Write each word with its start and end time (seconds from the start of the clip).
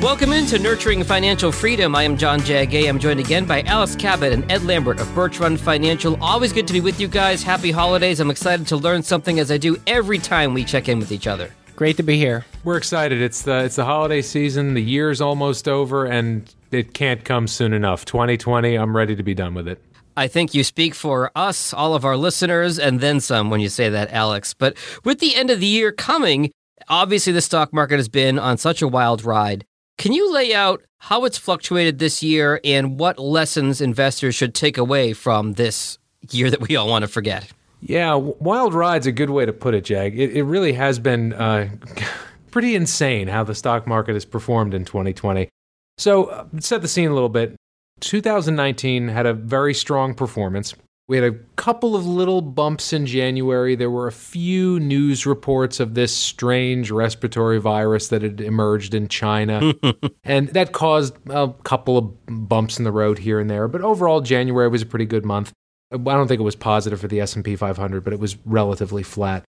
Welcome 0.00 0.32
into 0.32 0.58
Nurturing 0.58 1.04
Financial 1.04 1.52
Freedom. 1.52 1.94
I 1.94 2.04
am 2.04 2.16
John 2.16 2.40
Jagay. 2.40 2.88
I'm 2.88 2.98
joined 2.98 3.20
again 3.20 3.44
by 3.44 3.60
Alex 3.64 3.94
Cabot 3.94 4.32
and 4.32 4.50
Ed 4.50 4.62
Lambert 4.62 4.98
of 4.98 5.14
Birch 5.14 5.38
Run 5.38 5.58
Financial. 5.58 6.16
Always 6.24 6.54
good 6.54 6.66
to 6.68 6.72
be 6.72 6.80
with 6.80 6.98
you 6.98 7.06
guys. 7.06 7.42
Happy 7.42 7.70
holidays. 7.70 8.18
I'm 8.18 8.30
excited 8.30 8.66
to 8.68 8.78
learn 8.78 9.02
something 9.02 9.38
as 9.38 9.50
I 9.50 9.58
do 9.58 9.76
every 9.86 10.16
time 10.16 10.54
we 10.54 10.64
check 10.64 10.88
in 10.88 11.00
with 11.00 11.12
each 11.12 11.26
other. 11.26 11.50
Great 11.76 11.98
to 11.98 12.02
be 12.02 12.16
here. 12.16 12.46
We're 12.64 12.78
excited. 12.78 13.20
It's 13.20 13.42
the 13.42 13.64
it's 13.64 13.76
the 13.76 13.84
holiday 13.84 14.22
season. 14.22 14.72
The 14.72 14.82
year's 14.82 15.20
almost 15.20 15.68
over, 15.68 16.06
and 16.06 16.50
it 16.70 16.94
can't 16.94 17.22
come 17.22 17.46
soon 17.46 17.74
enough. 17.74 18.06
2020. 18.06 18.76
I'm 18.76 18.96
ready 18.96 19.14
to 19.14 19.22
be 19.22 19.34
done 19.34 19.52
with 19.52 19.68
it. 19.68 19.82
I 20.16 20.28
think 20.28 20.54
you 20.54 20.64
speak 20.64 20.94
for 20.94 21.30
us, 21.36 21.74
all 21.74 21.94
of 21.94 22.06
our 22.06 22.16
listeners, 22.16 22.78
and 22.78 23.00
then 23.00 23.20
some 23.20 23.50
when 23.50 23.60
you 23.60 23.68
say 23.68 23.90
that, 23.90 24.10
Alex. 24.12 24.54
But 24.54 24.78
with 25.04 25.18
the 25.20 25.34
end 25.34 25.50
of 25.50 25.60
the 25.60 25.66
year 25.66 25.92
coming, 25.92 26.52
obviously 26.88 27.34
the 27.34 27.42
stock 27.42 27.74
market 27.74 27.96
has 27.96 28.08
been 28.08 28.38
on 28.38 28.56
such 28.56 28.80
a 28.80 28.88
wild 28.88 29.26
ride. 29.26 29.66
Can 30.00 30.14
you 30.14 30.32
lay 30.32 30.54
out 30.54 30.82
how 30.96 31.26
it's 31.26 31.36
fluctuated 31.36 31.98
this 31.98 32.22
year 32.22 32.58
and 32.64 32.98
what 32.98 33.18
lessons 33.18 33.82
investors 33.82 34.34
should 34.34 34.54
take 34.54 34.78
away 34.78 35.12
from 35.12 35.52
this 35.52 35.98
year 36.30 36.48
that 36.48 36.66
we 36.66 36.74
all 36.74 36.88
want 36.88 37.02
to 37.02 37.06
forget? 37.06 37.52
Yeah, 37.82 38.14
wild 38.14 38.72
ride's 38.72 39.06
a 39.06 39.12
good 39.12 39.28
way 39.28 39.44
to 39.44 39.52
put 39.52 39.74
it, 39.74 39.84
Jag. 39.84 40.18
It, 40.18 40.34
it 40.34 40.44
really 40.44 40.72
has 40.72 40.98
been 40.98 41.34
uh, 41.34 41.68
pretty 42.50 42.76
insane 42.76 43.28
how 43.28 43.44
the 43.44 43.54
stock 43.54 43.86
market 43.86 44.14
has 44.14 44.24
performed 44.24 44.72
in 44.72 44.86
2020. 44.86 45.50
So, 45.98 46.24
uh, 46.24 46.46
set 46.60 46.80
the 46.80 46.88
scene 46.88 47.10
a 47.10 47.14
little 47.14 47.28
bit. 47.28 47.54
2019 48.00 49.08
had 49.08 49.26
a 49.26 49.34
very 49.34 49.74
strong 49.74 50.14
performance. 50.14 50.72
We 51.10 51.16
had 51.16 51.34
a 51.34 51.36
couple 51.56 51.96
of 51.96 52.06
little 52.06 52.40
bumps 52.40 52.92
in 52.92 53.04
January. 53.04 53.74
There 53.74 53.90
were 53.90 54.06
a 54.06 54.12
few 54.12 54.78
news 54.78 55.26
reports 55.26 55.80
of 55.80 55.94
this 55.94 56.16
strange 56.16 56.92
respiratory 56.92 57.58
virus 57.58 58.06
that 58.10 58.22
had 58.22 58.40
emerged 58.40 58.94
in 58.94 59.08
China, 59.08 59.74
and 60.24 60.50
that 60.50 60.70
caused 60.70 61.16
a 61.28 61.52
couple 61.64 61.98
of 61.98 62.48
bumps 62.48 62.78
in 62.78 62.84
the 62.84 62.92
road 62.92 63.18
here 63.18 63.40
and 63.40 63.50
there. 63.50 63.66
But 63.66 63.80
overall, 63.80 64.20
January 64.20 64.68
was 64.68 64.82
a 64.82 64.86
pretty 64.86 65.04
good 65.04 65.24
month. 65.24 65.52
I 65.90 65.96
don't 65.96 66.28
think 66.28 66.38
it 66.38 66.44
was 66.44 66.54
positive 66.54 67.00
for 67.00 67.08
the 67.08 67.18
S&P 67.18 67.56
500, 67.56 68.04
but 68.04 68.12
it 68.12 68.20
was 68.20 68.36
relatively 68.44 69.02
flat. 69.02 69.42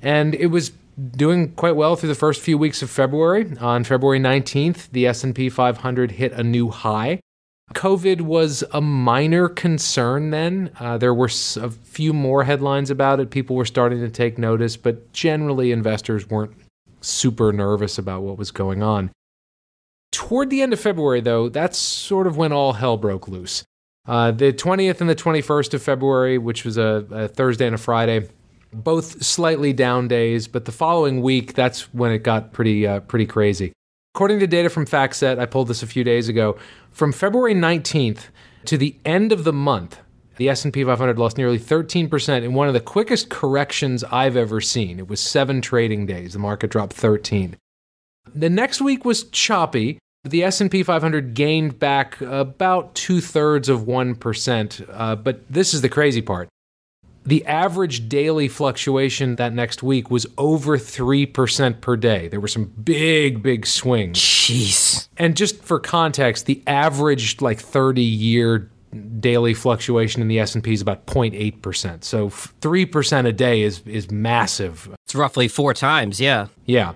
And 0.00 0.34
it 0.34 0.48
was 0.48 0.72
doing 1.12 1.52
quite 1.52 1.76
well 1.76 1.94
through 1.94 2.08
the 2.08 2.16
first 2.16 2.40
few 2.40 2.58
weeks 2.58 2.82
of 2.82 2.90
February. 2.90 3.56
On 3.60 3.84
February 3.84 4.18
19th, 4.18 4.90
the 4.90 5.06
S&P 5.06 5.48
500 5.48 6.10
hit 6.10 6.32
a 6.32 6.42
new 6.42 6.70
high. 6.70 7.20
COVID 7.74 8.22
was 8.22 8.64
a 8.72 8.80
minor 8.80 9.48
concern 9.48 10.30
then. 10.30 10.70
Uh, 10.78 10.96
there 10.96 11.12
were 11.12 11.30
a 11.56 11.70
few 11.70 12.12
more 12.12 12.44
headlines 12.44 12.90
about 12.90 13.20
it. 13.20 13.30
People 13.30 13.56
were 13.56 13.64
starting 13.64 14.00
to 14.00 14.08
take 14.08 14.38
notice, 14.38 14.76
but 14.76 15.12
generally, 15.12 15.72
investors 15.72 16.28
weren't 16.28 16.54
super 17.00 17.52
nervous 17.52 17.98
about 17.98 18.22
what 18.22 18.38
was 18.38 18.50
going 18.50 18.82
on. 18.82 19.10
Toward 20.12 20.48
the 20.50 20.62
end 20.62 20.72
of 20.72 20.80
February, 20.80 21.20
though, 21.20 21.48
that's 21.48 21.76
sort 21.76 22.26
of 22.26 22.36
when 22.36 22.52
all 22.52 22.74
hell 22.74 22.96
broke 22.96 23.28
loose. 23.28 23.64
Uh, 24.06 24.30
the 24.30 24.52
20th 24.52 25.00
and 25.00 25.10
the 25.10 25.14
21st 25.16 25.74
of 25.74 25.82
February, 25.82 26.38
which 26.38 26.64
was 26.64 26.78
a, 26.78 27.06
a 27.10 27.28
Thursday 27.28 27.66
and 27.66 27.74
a 27.74 27.78
Friday, 27.78 28.28
both 28.72 29.24
slightly 29.24 29.72
down 29.72 30.08
days, 30.08 30.46
but 30.46 30.64
the 30.64 30.72
following 30.72 31.22
week, 31.22 31.54
that's 31.54 31.92
when 31.94 32.12
it 32.12 32.18
got 32.18 32.52
pretty 32.52 32.86
uh, 32.86 33.00
pretty 33.00 33.26
crazy. 33.26 33.72
According 34.14 34.38
to 34.38 34.46
data 34.46 34.70
from 34.70 34.86
FactSet, 34.86 35.40
I 35.40 35.46
pulled 35.46 35.66
this 35.66 35.82
a 35.82 35.88
few 35.88 36.04
days 36.04 36.28
ago, 36.28 36.56
from 36.92 37.10
February 37.10 37.52
19th 37.52 38.26
to 38.66 38.78
the 38.78 38.94
end 39.04 39.32
of 39.32 39.42
the 39.42 39.52
month, 39.52 39.98
the 40.36 40.48
S&P 40.48 40.84
500 40.84 41.18
lost 41.18 41.36
nearly 41.36 41.58
13% 41.58 42.44
in 42.44 42.54
one 42.54 42.68
of 42.68 42.74
the 42.74 42.80
quickest 42.80 43.28
corrections 43.28 44.04
I've 44.04 44.36
ever 44.36 44.60
seen. 44.60 45.00
It 45.00 45.08
was 45.08 45.18
7 45.18 45.60
trading 45.60 46.06
days. 46.06 46.34
The 46.34 46.38
market 46.38 46.70
dropped 46.70 46.92
13. 46.92 47.56
The 48.32 48.48
next 48.48 48.80
week 48.80 49.04
was 49.04 49.24
choppy. 49.30 49.98
The 50.22 50.44
S&P 50.44 50.84
500 50.84 51.34
gained 51.34 51.80
back 51.80 52.20
about 52.20 52.94
two-thirds 52.94 53.68
of 53.68 53.80
1%. 53.80 54.88
Uh, 54.92 55.16
but 55.16 55.40
this 55.50 55.74
is 55.74 55.80
the 55.80 55.88
crazy 55.88 56.22
part 56.22 56.48
the 57.24 57.44
average 57.46 58.08
daily 58.08 58.48
fluctuation 58.48 59.36
that 59.36 59.52
next 59.52 59.82
week 59.82 60.10
was 60.10 60.26
over 60.36 60.76
3% 60.76 61.80
per 61.80 61.96
day. 61.96 62.28
There 62.28 62.40
were 62.40 62.48
some 62.48 62.66
big, 62.66 63.42
big 63.42 63.66
swings. 63.66 64.18
Jeez. 64.18 65.08
And 65.16 65.36
just 65.36 65.62
for 65.62 65.80
context, 65.80 66.46
the 66.46 66.62
average 66.66 67.40
like 67.40 67.58
30 67.58 68.02
year 68.02 68.70
daily 69.18 69.54
fluctuation 69.54 70.22
in 70.22 70.28
the 70.28 70.38
S&P 70.38 70.72
is 70.72 70.80
about 70.80 71.06
0.8%. 71.06 72.04
So 72.04 72.28
3% 72.28 73.26
a 73.26 73.32
day 73.32 73.62
is 73.62 73.80
is 73.86 74.10
massive. 74.10 74.94
It's 75.06 75.14
roughly 75.14 75.48
4 75.48 75.74
times, 75.74 76.20
yeah. 76.20 76.48
Yeah. 76.66 76.92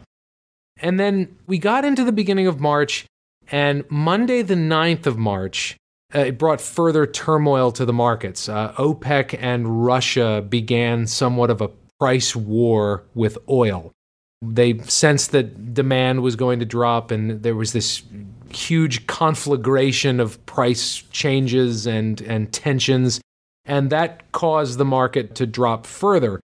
And 0.81 1.01
then 1.01 1.37
we 1.47 1.59
got 1.59 1.85
into 1.85 2.05
the 2.05 2.13
beginning 2.13 2.47
of 2.47 2.61
March 2.61 3.07
and 3.51 3.85
Monday 3.91 4.43
the 4.43 4.55
9th 4.55 5.07
of 5.07 5.19
March 5.19 5.77
uh, 6.15 6.21
it 6.21 6.39
brought 6.39 6.61
further 6.61 7.07
turmoil 7.07 7.71
to 7.73 7.85
the 7.85 7.93
markets. 7.93 8.49
Uh, 8.49 8.73
OPEC 8.73 9.37
and 9.41 9.85
Russia 9.85 10.45
began 10.49 11.07
somewhat 11.07 11.51
of 11.51 11.61
a 11.61 11.71
price 11.99 12.35
war 12.35 13.05
with 13.15 13.37
oil. 13.49 13.93
They 14.41 14.79
sensed 14.79 15.33
that 15.33 15.75
demand 15.75 16.23
was 16.23 16.37
going 16.37 16.61
to 16.61 16.65
drop, 16.65 17.11
and 17.11 17.43
there 17.43 17.57
was 17.57 17.73
this 17.73 18.03
huge 18.51 19.07
conflagration 19.07 20.21
of 20.21 20.45
price 20.47 21.03
changes 21.11 21.87
and, 21.87 22.21
and 22.23 22.53
tensions, 22.53 23.21
and 23.65 23.91
that 23.91 24.31
caused 24.33 24.79
the 24.79 24.85
market 24.85 25.35
to 25.35 25.47
drop 25.47 25.87
further. 25.87 26.41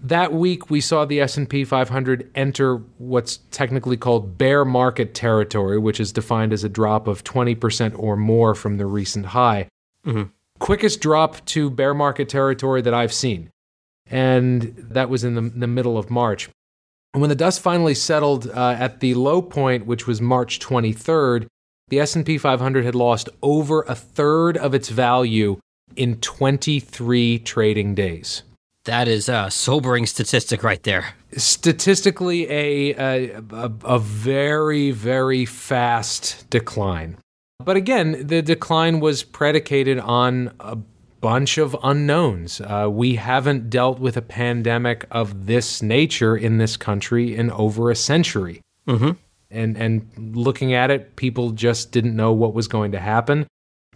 That 0.00 0.32
week, 0.32 0.70
we 0.70 0.80
saw 0.80 1.04
the 1.04 1.20
S&P 1.20 1.64
500 1.64 2.30
enter 2.36 2.76
what's 2.98 3.38
technically 3.50 3.96
called 3.96 4.38
bear 4.38 4.64
market 4.64 5.12
territory, 5.12 5.76
which 5.78 5.98
is 5.98 6.12
defined 6.12 6.52
as 6.52 6.62
a 6.62 6.68
drop 6.68 7.08
of 7.08 7.24
20% 7.24 7.98
or 7.98 8.16
more 8.16 8.54
from 8.54 8.76
the 8.76 8.86
recent 8.86 9.26
high. 9.26 9.68
Mm-hmm. 10.06 10.30
Quickest 10.60 11.00
drop 11.00 11.44
to 11.46 11.68
bear 11.68 11.94
market 11.94 12.28
territory 12.28 12.80
that 12.82 12.94
I've 12.94 13.12
seen. 13.12 13.50
And 14.06 14.74
that 14.76 15.10
was 15.10 15.24
in 15.24 15.34
the, 15.34 15.42
the 15.42 15.66
middle 15.66 15.98
of 15.98 16.10
March. 16.10 16.48
And 17.12 17.20
when 17.20 17.30
the 17.30 17.34
dust 17.34 17.60
finally 17.60 17.94
settled 17.94 18.48
uh, 18.48 18.76
at 18.78 19.00
the 19.00 19.14
low 19.14 19.42
point, 19.42 19.86
which 19.86 20.06
was 20.06 20.20
March 20.20 20.60
23rd, 20.60 21.48
the 21.88 21.98
S&P 22.00 22.38
500 22.38 22.84
had 22.84 22.94
lost 22.94 23.28
over 23.42 23.82
a 23.82 23.94
third 23.96 24.56
of 24.56 24.74
its 24.74 24.90
value 24.90 25.58
in 25.96 26.20
23 26.20 27.40
trading 27.40 27.94
days. 27.94 28.42
That 28.88 29.06
is 29.06 29.28
a 29.28 29.50
sobering 29.50 30.06
statistic 30.06 30.62
right 30.62 30.82
there. 30.82 31.12
Statistically, 31.36 32.50
a, 32.50 32.94
a, 32.94 33.42
a, 33.84 33.98
very, 33.98 34.92
very 34.92 35.44
fast 35.44 36.48
decline. 36.48 37.18
But 37.62 37.76
again, 37.76 38.26
the 38.26 38.40
decline 38.40 39.00
was 39.00 39.22
predicated 39.22 39.98
on 39.98 40.52
a 40.58 40.76
bunch 41.20 41.58
of 41.58 41.76
unknowns. 41.82 42.62
Uh, 42.62 42.88
we 42.90 43.16
haven't 43.16 43.68
dealt 43.68 43.98
with 43.98 44.16
a 44.16 44.22
pandemic 44.22 45.04
of 45.10 45.44
this 45.44 45.82
nature 45.82 46.34
in 46.34 46.56
this 46.56 46.78
country 46.78 47.36
in 47.36 47.50
over 47.50 47.90
a 47.90 47.94
century. 47.94 48.62
Mm-hmm. 48.86 49.10
And, 49.50 49.76
and 49.76 50.34
looking 50.34 50.72
at 50.72 50.90
it, 50.90 51.14
people 51.16 51.50
just 51.50 51.92
didn't 51.92 52.16
know 52.16 52.32
what 52.32 52.54
was 52.54 52.68
going 52.68 52.92
to 52.92 53.00
happen. 53.00 53.48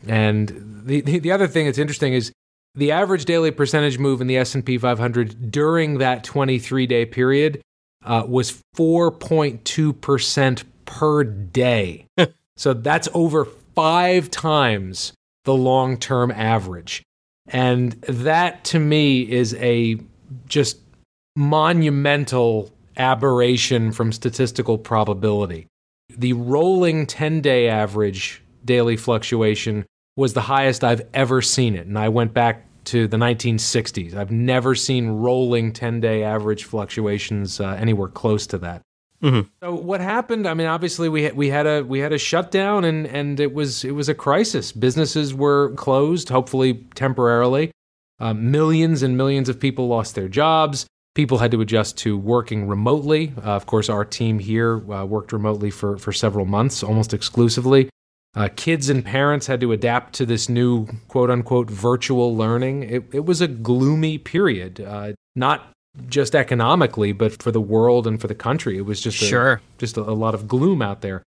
And 0.07 0.83
the, 0.85 1.01
the, 1.01 1.19
the 1.19 1.33
other 1.33 1.49
thing 1.49 1.65
that's 1.65 1.79
interesting 1.79 2.13
is 2.13 2.31
the 2.75 2.93
average 2.93 3.25
daily 3.25 3.51
percentage 3.51 3.99
move 3.99 4.21
in 4.21 4.27
the 4.27 4.37
S&P 4.39 4.79
500 4.79 5.51
during 5.51 5.99
that 5.99 6.25
23-day 6.25 7.07
period 7.07 7.61
uh, 8.05 8.25
was 8.27 8.63
4.2% 8.77 10.65
per 10.85 11.25
day. 11.25 12.07
so 12.57 12.73
that's 12.75 13.09
over 13.15 13.45
5 13.45 14.31
times 14.31 15.13
the 15.45 15.55
long-term 15.55 16.31
average. 16.31 17.03
And 17.47 17.93
that 18.03 18.65
to 18.67 18.79
me 18.79 19.31
is 19.31 19.55
a 19.55 19.99
just 20.47 20.79
monumental 21.37 22.71
aberration 22.97 23.93
from 23.93 24.13
statistical 24.13 24.79
probability. 24.79 25.67
The 26.11 26.35
rolling 26.35 27.07
10-day 27.07 27.69
average 27.69 28.43
daily 28.65 28.97
fluctuation 28.97 29.85
was 30.17 30.35
the 30.35 30.43
highest 30.43 30.85
I've 30.85 31.03
ever 31.15 31.43
seen 31.43 31.75
it. 31.75 31.87
And 31.87 31.99
I 31.99 32.09
went 32.09 32.35
back 32.35 32.67
to 32.85 33.07
the 33.07 33.17
1960s. 33.17 34.15
I've 34.15 34.31
never 34.31 34.75
seen 34.75 35.09
rolling 35.09 35.73
10 35.73 36.01
day 36.01 36.23
average 36.25 36.65
fluctuations 36.65 37.61
uh, 37.61 37.77
anywhere 37.79 38.09
close 38.09 38.47
to 38.49 38.59
that. 38.59 38.83
Mm-hmm. 39.23 39.49
So 39.63 39.75
what 39.75 40.01
happened? 40.01 40.49
I 40.49 40.55
mean, 40.55 40.67
obviously 40.67 41.09
we 41.09 41.23
had, 41.23 41.37
we 41.37 41.49
had 41.49 41.67
a 41.67 41.83
we 41.83 42.01
had 42.01 42.13
a 42.13 42.19
shutdown, 42.19 42.85
and 42.85 43.07
and 43.07 43.39
it 43.39 43.55
was 43.55 43.85
it 43.85 43.93
was 43.93 44.09
a 44.09 44.15
crisis. 44.15 44.73
Businesses 44.73 45.33
were 45.33 45.73
closed, 45.77 46.29
hopefully 46.29 46.85
temporarily. 46.97 47.71
Uh, 48.19 48.35
millions 48.35 49.03
and 49.03 49.17
millions 49.17 49.49
of 49.49 49.61
people 49.61 49.87
lost 49.87 50.17
their 50.17 50.29
jobs. 50.29 50.87
People 51.15 51.39
had 51.39 51.53
to 51.53 51.61
adjust 51.61 51.99
to 51.99 52.19
working 52.19 52.67
remotely. 52.67 53.33
Uh, 53.37 53.51
of 53.51 53.67
course, 53.67 53.89
our 53.89 54.05
team 54.05 54.41
here 54.41 54.79
uh, 54.93 55.05
worked 55.05 55.33
remotely 55.33 55.71
for 55.71 55.99
for 55.99 56.13
several 56.13 56.45
months, 56.45 56.83
almost 56.83 57.15
exclusively. 57.15 57.91
Uh, 58.35 58.49
kids 58.57 58.89
and 58.89 59.05
parents 59.05 59.47
had 59.47 59.61
to 59.61 59.73
adapt 59.73 60.15
to 60.15 60.25
this 60.25 60.49
new 60.49 60.87
quote 61.09 61.31
unquote 61.31 61.69
virtual 61.69 62.35
learning. 62.35 62.83
It, 62.83 63.05
it 63.13 63.25
was 63.27 63.41
a 63.41 63.49
gloomy 63.49 64.17
period, 64.17 64.81
uh, 64.81 65.13
not 65.37 65.71
just 66.09 66.35
economically, 66.35 67.13
but 67.13 67.43
for 67.43 67.53
the 67.53 67.61
world 67.61 68.07
and 68.07 68.21
for 68.21 68.29
the 68.29 68.35
country. 68.35 68.79
It 68.79 68.87
was 68.87 69.01
just 69.03 69.21
a, 69.21 69.27
sure. 69.27 69.61
just 69.77 69.99
a, 69.99 70.01
a 70.01 70.13
lot 70.13 70.35
of 70.35 70.49
gloom 70.49 70.81
out 70.81 71.03
there. 71.03 71.23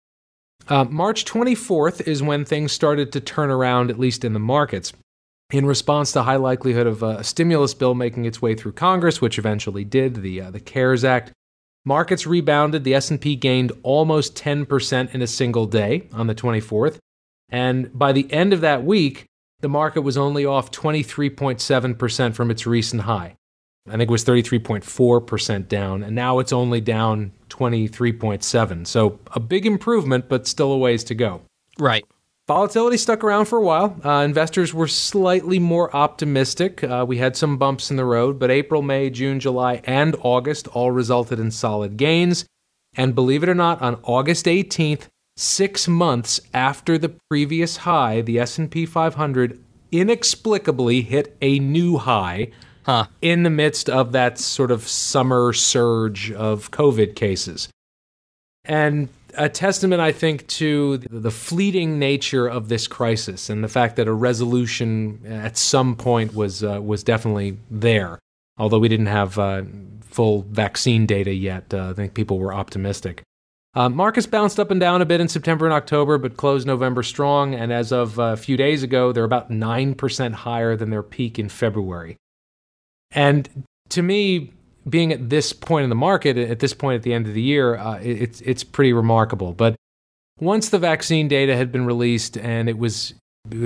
Uh, 0.69 0.85
March 0.85 1.25
24th 1.25 2.07
is 2.07 2.23
when 2.23 2.45
things 2.45 2.71
started 2.71 3.13
to 3.13 3.21
turn 3.21 3.51
around, 3.51 3.91
at 3.91 3.99
least 3.99 4.25
in 4.25 4.35
the 4.35 4.39
markets. 4.39 4.93
In 5.51 5.67
response 5.67 6.13
to 6.13 6.23
high 6.23 6.37
likelihood 6.37 6.87
of 6.87 7.03
a 7.03 7.25
stimulus 7.25 7.75
bill 7.75 7.95
making 7.95 8.25
its 8.25 8.41
way 8.41 8.55
through 8.55 8.73
Congress, 8.73 9.21
which 9.21 9.39
eventually 9.39 9.85
did, 9.85 10.17
the 10.17 10.43
uh, 10.43 10.51
the 10.51 10.61
CARES 10.61 11.03
Act, 11.03 11.33
markets 11.85 12.27
rebounded. 12.27 12.85
The 12.85 12.95
S&P 12.95 13.37
gained 13.37 13.73
almost 13.83 14.35
10% 14.37 15.15
in 15.15 15.23
a 15.23 15.27
single 15.27 15.67
day 15.67 16.09
on 16.13 16.27
the 16.27 16.35
24th, 16.35 16.99
and 17.49 17.97
by 17.97 18.13
the 18.13 18.31
end 18.33 18.53
of 18.53 18.61
that 18.61 18.85
week, 18.85 19.27
the 19.61 19.69
market 19.69 20.01
was 20.03 20.17
only 20.17 20.47
off 20.47 20.71
23.7% 20.71 22.35
from 22.35 22.51
its 22.51 22.67
recent 22.67 23.03
high. 23.03 23.37
I 23.89 23.93
think 23.93 24.03
it 24.03 24.11
was 24.11 24.25
33.4% 24.25 25.69
down, 25.69 26.03
and 26.03 26.15
now 26.15 26.39
it's 26.39 26.53
only 26.53 26.81
down 26.81 27.33
23.7. 27.49 28.87
So 28.87 29.19
a 29.33 29.41
big 29.41 29.67
improvement, 29.67 30.29
but 30.29 30.47
still 30.47 30.73
a 30.73 30.79
ways 30.79 31.03
to 31.05 31.15
go. 31.15 31.43
Right. 31.79 32.05
Volatility 32.51 32.97
stuck 32.97 33.23
around 33.23 33.45
for 33.45 33.59
a 33.59 33.63
while. 33.63 33.97
Uh, 34.05 34.25
investors 34.25 34.75
were 34.75 34.89
slightly 34.89 35.61
more 35.61 35.95
optimistic. 35.95 36.83
Uh, 36.83 37.05
we 37.07 37.19
had 37.19 37.37
some 37.37 37.59
bumps 37.59 37.93
in 37.93 37.97
the 37.97 38.05
road, 38.05 38.41
but 38.41 38.51
April, 38.51 38.83
May, 38.83 39.09
June, 39.09 39.39
July, 39.39 39.81
and 39.85 40.17
August 40.23 40.67
all 40.67 40.91
resulted 40.91 41.39
in 41.39 41.53
solid 41.53 41.97
gains. 41.97 42.45
And 42.97 43.15
believe 43.15 43.45
it 43.45 43.49
or 43.49 43.55
not, 43.55 43.81
on 43.81 44.01
August 44.03 44.47
18th, 44.47 45.07
six 45.37 45.87
months 45.87 46.41
after 46.53 46.99
the 46.99 47.15
previous 47.31 47.77
high, 47.77 48.21
the 48.21 48.41
S&P 48.41 48.85
500 48.85 49.63
inexplicably 49.93 51.03
hit 51.03 51.37
a 51.41 51.61
new 51.61 51.99
high 51.99 52.51
Huh. 52.83 53.07
in 53.23 53.45
the 53.45 53.51
midst 53.51 53.89
of 53.89 54.11
that 54.11 54.41
sort 54.41 54.73
of 54.73 54.89
summer 54.89 55.53
surge 55.53 56.33
of 56.33 56.73
COVID 56.73 57.15
cases. 57.15 57.69
And 58.65 59.09
a 59.35 59.49
testament, 59.49 60.01
I 60.01 60.13
think, 60.13 60.47
to 60.49 60.99
the 60.99 61.31
fleeting 61.31 61.99
nature 61.99 62.47
of 62.47 62.69
this 62.69 62.87
crisis 62.87 63.51
and 63.51 63.63
the 63.63 63.69
fact 63.69 63.97
that 63.97 64.09
a 64.09 64.13
resolution 64.13 65.21
at 65.27 65.57
some 65.57 65.97
point 65.97 66.35
was 66.35 66.63
uh, 66.65 66.81
was 66.83 67.03
definitely 67.03 67.59
there. 67.71 68.19
Although 68.59 68.79
we 68.79 68.89
didn't 68.89 69.07
have 69.07 69.39
uh, 69.39 69.63
full 70.03 70.43
vaccine 70.43 71.07
data 71.07 71.33
yet, 71.33 71.73
uh, 71.73 71.91
I 71.91 71.93
think 71.95 72.15
people 72.15 72.39
were 72.39 72.53
optimistic. 72.53 73.23
Uh, 73.73 73.89
markets 73.89 74.27
bounced 74.27 74.59
up 74.59 74.71
and 74.71 74.81
down 74.81 75.01
a 75.01 75.07
bit 75.07 75.21
in 75.21 75.29
September 75.29 75.65
and 75.65 75.73
October, 75.73 76.19
but 76.19 76.37
closed 76.37 76.67
November 76.67 77.03
strong. 77.03 77.55
And 77.55 77.73
as 77.73 77.93
of 77.93 78.19
uh, 78.19 78.25
a 78.25 78.37
few 78.37 78.57
days 78.57 78.83
ago, 78.83 79.13
they're 79.13 79.25
about 79.25 79.51
9% 79.51 80.33
higher 80.33 80.77
than 80.77 80.91
their 80.91 81.05
peak 81.05 81.39
in 81.39 81.49
February. 81.49 82.17
And 83.13 83.65
to 83.91 84.03
me, 84.03 84.53
being 84.89 85.13
at 85.13 85.31
this 85.31 85.53
point 85.53 85.85
in 85.85 85.91
the 85.91 85.97
market, 85.97 86.37
at 86.37 86.61
this 86.61 86.75
point 86.75 86.97
at 86.97 87.03
the 87.03 87.13
end 87.13 87.27
of 87.27 87.35
the 87.35 87.43
year, 87.43 87.77
uh, 87.77 87.99
it's 88.03 88.41
it's 88.41 88.65
pretty 88.65 88.93
remarkable. 88.93 89.53
But 89.53 89.77
once 90.39 90.71
the 90.71 90.79
vaccine 90.79 91.29
data 91.29 91.57
had 91.57 91.71
been 91.71 91.85
released 91.85 92.37
and 92.39 92.69
it 92.69 92.79
was 92.79 93.15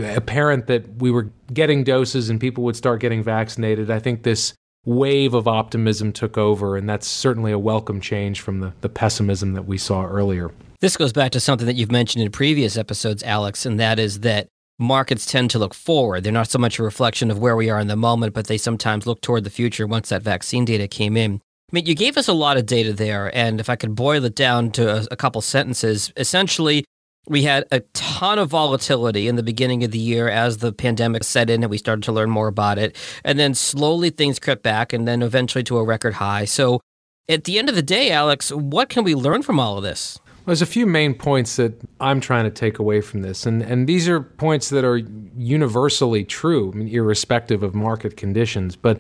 apparent 0.05 0.67
that 0.67 0.97
we 0.97 1.11
were 1.11 1.31
getting 1.53 1.85
doses 1.85 2.31
and 2.31 2.41
people 2.41 2.65
would 2.65 2.77
start 2.77 3.01
getting 3.01 3.23
vaccinated, 3.23 3.91
I 3.91 3.99
think 3.99 4.23
this 4.23 4.55
wave 4.85 5.35
of 5.35 5.49
optimism 5.49 6.13
took 6.13 6.37
over, 6.37 6.77
and 6.77 6.89
that's 6.89 7.07
certainly 7.07 7.53
a 7.53 7.59
welcome 7.59 8.01
change 8.01 8.41
from 8.41 8.61
the, 8.61 8.73
the 8.83 8.89
pessimism 8.89 9.55
that 9.55 9.67
we 9.67 9.79
saw 9.79 10.05
earlier. 10.05 10.51
This 10.81 10.97
goes 10.97 11.13
back 11.13 11.33
to 11.33 11.41
something 11.41 11.67
that 11.67 11.77
you've 11.77 11.93
mentioned 11.93 12.25
in 12.25 12.31
previous 12.31 12.77
episodes, 12.77 13.23
Alex, 13.23 13.65
and 13.65 13.81
that 13.81 13.99
is 13.99 14.21
that 14.21 14.49
markets 14.79 15.27
tend 15.27 15.51
to 15.51 15.59
look 15.59 15.75
forward. 15.75 16.25
They're 16.25 16.33
not 16.33 16.51
so 16.51 16.59
much 16.59 16.79
a 16.79 16.83
reflection 16.83 17.31
of 17.31 17.39
where 17.39 17.57
we 17.57 17.71
are 17.71 17.81
in 17.81 17.89
the 17.89 17.97
moment, 17.97 18.35
but 18.35 18.47
they 18.47 18.59
sometimes 18.59 19.07
look 19.07 19.21
toward 19.21 19.45
the 19.45 19.51
future 19.51 19.87
once 19.87 20.09
that 20.09 20.23
vaccine 20.23 20.65
data 20.65 20.89
came 20.89 21.17
in. 21.17 21.41
I 21.73 21.73
mean, 21.73 21.87
you 21.87 21.95
gave 21.95 22.17
us 22.17 22.29
a 22.29 22.33
lot 22.33 22.57
of 22.57 22.67
data 22.67 22.93
there, 22.93 23.35
and 23.37 23.61
if 23.61 23.69
I 23.69 23.77
could 23.77 23.95
boil 23.95 24.25
it 24.25 24.35
down 24.35 24.71
to 24.73 24.99
a, 24.99 25.07
a 25.11 25.17
couple 25.17 25.41
sentences, 25.41 26.13
essentially, 26.17 26.85
we 27.27 27.43
had 27.43 27.65
a 27.73 27.81
ton 27.95 28.39
of 28.39 28.51
volatility 28.51 29.29
in 29.29 29.37
the 29.37 29.43
beginning 29.43 29.83
of 29.83 29.91
the 29.91 29.99
year 29.99 30.29
as 30.29 30.59
the 30.59 30.73
pandemic 30.73 31.25
set 31.25 31.49
in 31.49 31.63
and 31.63 31.71
we 31.71 31.79
started 31.79 32.03
to 32.05 32.13
learn 32.13 32.31
more 32.31 32.49
about 32.49 32.79
it. 32.79 32.97
And 33.25 33.39
then 33.39 33.55
slowly 33.55 34.11
things 34.11 34.39
crept 34.39 34.63
back 34.63 34.93
and 34.93 35.09
then 35.09 35.23
eventually 35.23 35.65
to 35.65 35.79
a 35.79 35.85
record 35.85 36.15
high. 36.15 36.45
So 36.45 36.81
at 37.29 37.45
the 37.45 37.59
end 37.59 37.71
of 37.71 37.75
the 37.75 37.83
day, 37.83 38.11
Alex, 38.11 38.53
what 38.53 38.91
can 38.91 39.05
we 39.05 39.15
learn 39.15 39.43
from 39.43 39.59
all 39.59 39.79
of 39.79 39.83
this? 39.83 40.19
There's 40.47 40.63
a 40.63 40.67
few 40.67 40.87
main 40.87 41.15
points 41.15 41.57
that 41.57 41.81
I'm 42.01 42.21
trying 42.21 42.45
to 42.45 42.51
take 42.51 42.79
away 42.79 43.01
from 43.01 43.23
this, 43.23 43.47
and, 43.47 43.63
and 43.63 43.87
these 43.87 44.09
are 44.09 44.21
points 44.21 44.69
that 44.71 44.85
are 44.85 44.99
universally 44.99 46.25
true, 46.25 46.71
I 46.73 46.77
mean, 46.77 46.89
irrespective 46.89 47.63
of 47.63 47.75
market 47.75 48.17
conditions. 48.17 48.77
But 48.77 48.99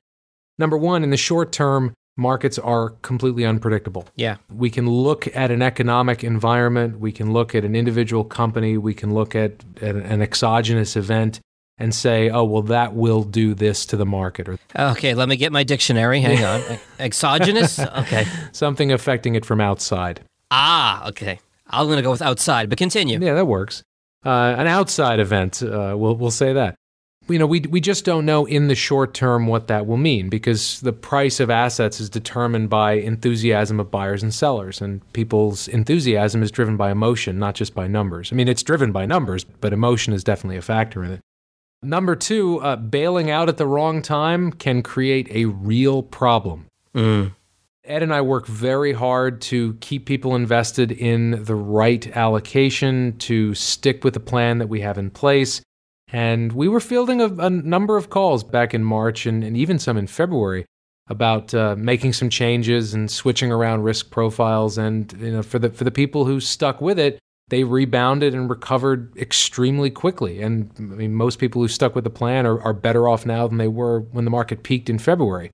number 0.58 0.76
one, 0.76 1.04
in 1.04 1.10
the 1.10 1.16
short 1.16 1.52
term, 1.52 1.94
markets 2.16 2.58
are 2.58 2.90
completely 3.02 3.44
unpredictable. 3.44 4.06
Yeah. 4.14 4.36
We 4.54 4.70
can 4.70 4.88
look 4.88 5.26
at 5.34 5.50
an 5.50 5.62
economic 5.62 6.24
environment, 6.24 7.00
we 7.00 7.12
can 7.12 7.32
look 7.32 7.54
at 7.54 7.64
an 7.64 7.74
individual 7.74 8.24
company, 8.24 8.78
we 8.78 8.94
can 8.94 9.12
look 9.12 9.34
at, 9.34 9.64
at 9.82 9.96
an 9.96 10.22
exogenous 10.22 10.96
event 10.96 11.40
and 11.76 11.92
say, 11.92 12.30
oh, 12.30 12.44
well, 12.44 12.62
that 12.62 12.94
will 12.94 13.24
do 13.24 13.52
this 13.52 13.84
to 13.86 13.96
the 13.96 14.06
market 14.06 14.48
or 14.48 14.58
Okay, 14.76 15.14
let 15.14 15.28
me 15.28 15.36
get 15.36 15.50
my 15.50 15.64
dictionary. 15.64 16.20
Hang 16.20 16.44
on. 16.44 16.78
Exogenous? 16.98 17.78
Okay. 18.04 18.26
something 18.52 18.92
affecting 18.92 19.34
it 19.34 19.44
from 19.44 19.60
outside. 19.60 20.20
Ah, 20.56 21.08
okay. 21.08 21.40
I'm 21.66 21.86
going 21.86 21.96
to 21.96 22.02
go 22.02 22.12
with 22.12 22.22
outside, 22.22 22.68
but 22.68 22.78
continue. 22.78 23.18
Yeah, 23.18 23.34
that 23.34 23.46
works. 23.46 23.82
Uh, 24.24 24.54
an 24.56 24.68
outside 24.68 25.18
event, 25.18 25.60
uh, 25.62 25.96
we'll, 25.98 26.14
we'll 26.14 26.30
say 26.30 26.52
that. 26.52 26.76
You 27.26 27.40
know, 27.40 27.46
we, 27.46 27.60
we 27.60 27.80
just 27.80 28.04
don't 28.04 28.24
know 28.24 28.44
in 28.44 28.68
the 28.68 28.76
short 28.76 29.14
term 29.14 29.48
what 29.48 29.66
that 29.66 29.86
will 29.86 29.96
mean 29.96 30.28
because 30.28 30.80
the 30.80 30.92
price 30.92 31.40
of 31.40 31.50
assets 31.50 31.98
is 31.98 32.08
determined 32.08 32.70
by 32.70 32.92
enthusiasm 32.92 33.80
of 33.80 33.90
buyers 33.90 34.22
and 34.22 34.32
sellers. 34.32 34.80
And 34.80 35.00
people's 35.12 35.66
enthusiasm 35.66 36.42
is 36.42 36.52
driven 36.52 36.76
by 36.76 36.92
emotion, 36.92 37.38
not 37.38 37.56
just 37.56 37.74
by 37.74 37.88
numbers. 37.88 38.30
I 38.30 38.36
mean, 38.36 38.46
it's 38.46 38.62
driven 38.62 38.92
by 38.92 39.06
numbers, 39.06 39.42
but 39.42 39.72
emotion 39.72 40.12
is 40.12 40.22
definitely 40.22 40.58
a 40.58 40.62
factor 40.62 41.02
in 41.02 41.10
it. 41.12 41.20
Number 41.82 42.14
two, 42.14 42.60
uh, 42.60 42.76
bailing 42.76 43.28
out 43.28 43.48
at 43.48 43.56
the 43.56 43.66
wrong 43.66 44.02
time 44.02 44.52
can 44.52 44.82
create 44.82 45.26
a 45.30 45.46
real 45.46 46.02
problem. 46.02 46.66
Mm. 46.94 47.32
Ed 47.84 48.02
and 48.02 48.14
I 48.14 48.22
work 48.22 48.46
very 48.46 48.94
hard 48.94 49.42
to 49.42 49.74
keep 49.74 50.06
people 50.06 50.34
invested 50.34 50.90
in 50.90 51.44
the 51.44 51.54
right 51.54 52.06
allocation, 52.16 53.16
to 53.18 53.54
stick 53.54 54.04
with 54.04 54.14
the 54.14 54.20
plan 54.20 54.58
that 54.58 54.68
we 54.68 54.80
have 54.80 54.96
in 54.96 55.10
place. 55.10 55.60
And 56.08 56.52
we 56.52 56.66
were 56.66 56.80
fielding 56.80 57.20
a, 57.20 57.26
a 57.26 57.50
number 57.50 57.96
of 57.96 58.08
calls 58.08 58.42
back 58.42 58.72
in 58.72 58.84
March 58.84 59.26
and, 59.26 59.44
and 59.44 59.56
even 59.56 59.78
some 59.78 59.98
in 59.98 60.06
February 60.06 60.64
about 61.08 61.52
uh, 61.52 61.76
making 61.76 62.14
some 62.14 62.30
changes 62.30 62.94
and 62.94 63.10
switching 63.10 63.52
around 63.52 63.82
risk 63.82 64.10
profiles. 64.10 64.78
And 64.78 65.12
you 65.20 65.32
know, 65.32 65.42
for 65.42 65.58
the 65.58 65.68
for 65.68 65.84
the 65.84 65.90
people 65.90 66.24
who 66.24 66.40
stuck 66.40 66.80
with 66.80 66.98
it, 66.98 67.18
they 67.48 67.64
rebounded 67.64 68.34
and 68.34 68.48
recovered 68.48 69.14
extremely 69.18 69.90
quickly. 69.90 70.40
And 70.40 70.70
I 70.78 70.82
mean, 70.82 71.14
most 71.14 71.38
people 71.38 71.60
who 71.60 71.68
stuck 71.68 71.94
with 71.94 72.04
the 72.04 72.10
plan 72.10 72.46
are, 72.46 72.60
are 72.62 72.72
better 72.72 73.08
off 73.08 73.26
now 73.26 73.46
than 73.46 73.58
they 73.58 73.68
were 73.68 74.00
when 74.00 74.24
the 74.24 74.30
market 74.30 74.62
peaked 74.62 74.88
in 74.88 74.98
February. 74.98 75.50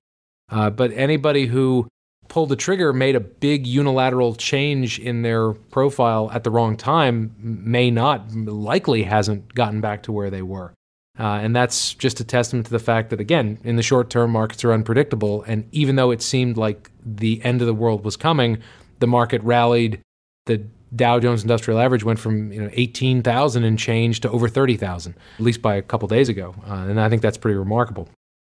Uh, 0.49 0.69
but 0.69 0.91
anybody 0.93 1.47
who 1.47 1.87
pulled 2.31 2.47
the 2.47 2.55
trigger, 2.55 2.93
made 2.93 3.13
a 3.13 3.19
big 3.19 3.67
unilateral 3.67 4.33
change 4.35 4.97
in 4.99 5.21
their 5.21 5.51
profile 5.51 6.31
at 6.31 6.45
the 6.45 6.49
wrong 6.49 6.77
time, 6.77 7.35
may 7.37 7.91
not, 7.91 8.31
likely 8.33 9.03
hasn't 9.03 9.53
gotten 9.53 9.81
back 9.81 10.01
to 10.03 10.13
where 10.13 10.29
they 10.29 10.41
were. 10.41 10.73
Uh, 11.19 11.39
and 11.43 11.53
that's 11.53 11.93
just 11.93 12.21
a 12.21 12.23
testament 12.23 12.65
to 12.65 12.71
the 12.71 12.79
fact 12.79 13.09
that, 13.09 13.19
again, 13.19 13.59
in 13.65 13.75
the 13.75 13.83
short 13.83 14.09
term, 14.09 14.31
markets 14.31 14.63
are 14.63 14.71
unpredictable. 14.71 15.43
And 15.43 15.67
even 15.73 15.97
though 15.97 16.09
it 16.09 16.21
seemed 16.21 16.55
like 16.55 16.89
the 17.05 17.43
end 17.43 17.59
of 17.59 17.67
the 17.67 17.73
world 17.73 18.05
was 18.05 18.15
coming, 18.15 18.59
the 18.99 19.07
market 19.07 19.43
rallied. 19.43 19.99
The 20.45 20.63
Dow 20.95 21.19
Jones 21.19 21.41
Industrial 21.41 21.81
Average 21.81 22.05
went 22.05 22.17
from 22.17 22.53
you 22.53 22.61
know 22.61 22.69
18,000 22.71 23.65
and 23.65 23.77
change 23.77 24.21
to 24.21 24.31
over 24.31 24.47
30,000, 24.47 25.15
at 25.37 25.43
least 25.43 25.61
by 25.61 25.75
a 25.75 25.81
couple 25.81 26.07
days 26.07 26.29
ago. 26.29 26.55
Uh, 26.65 26.75
and 26.87 26.99
I 26.99 27.09
think 27.09 27.21
that's 27.21 27.37
pretty 27.37 27.57
remarkable. 27.57 28.07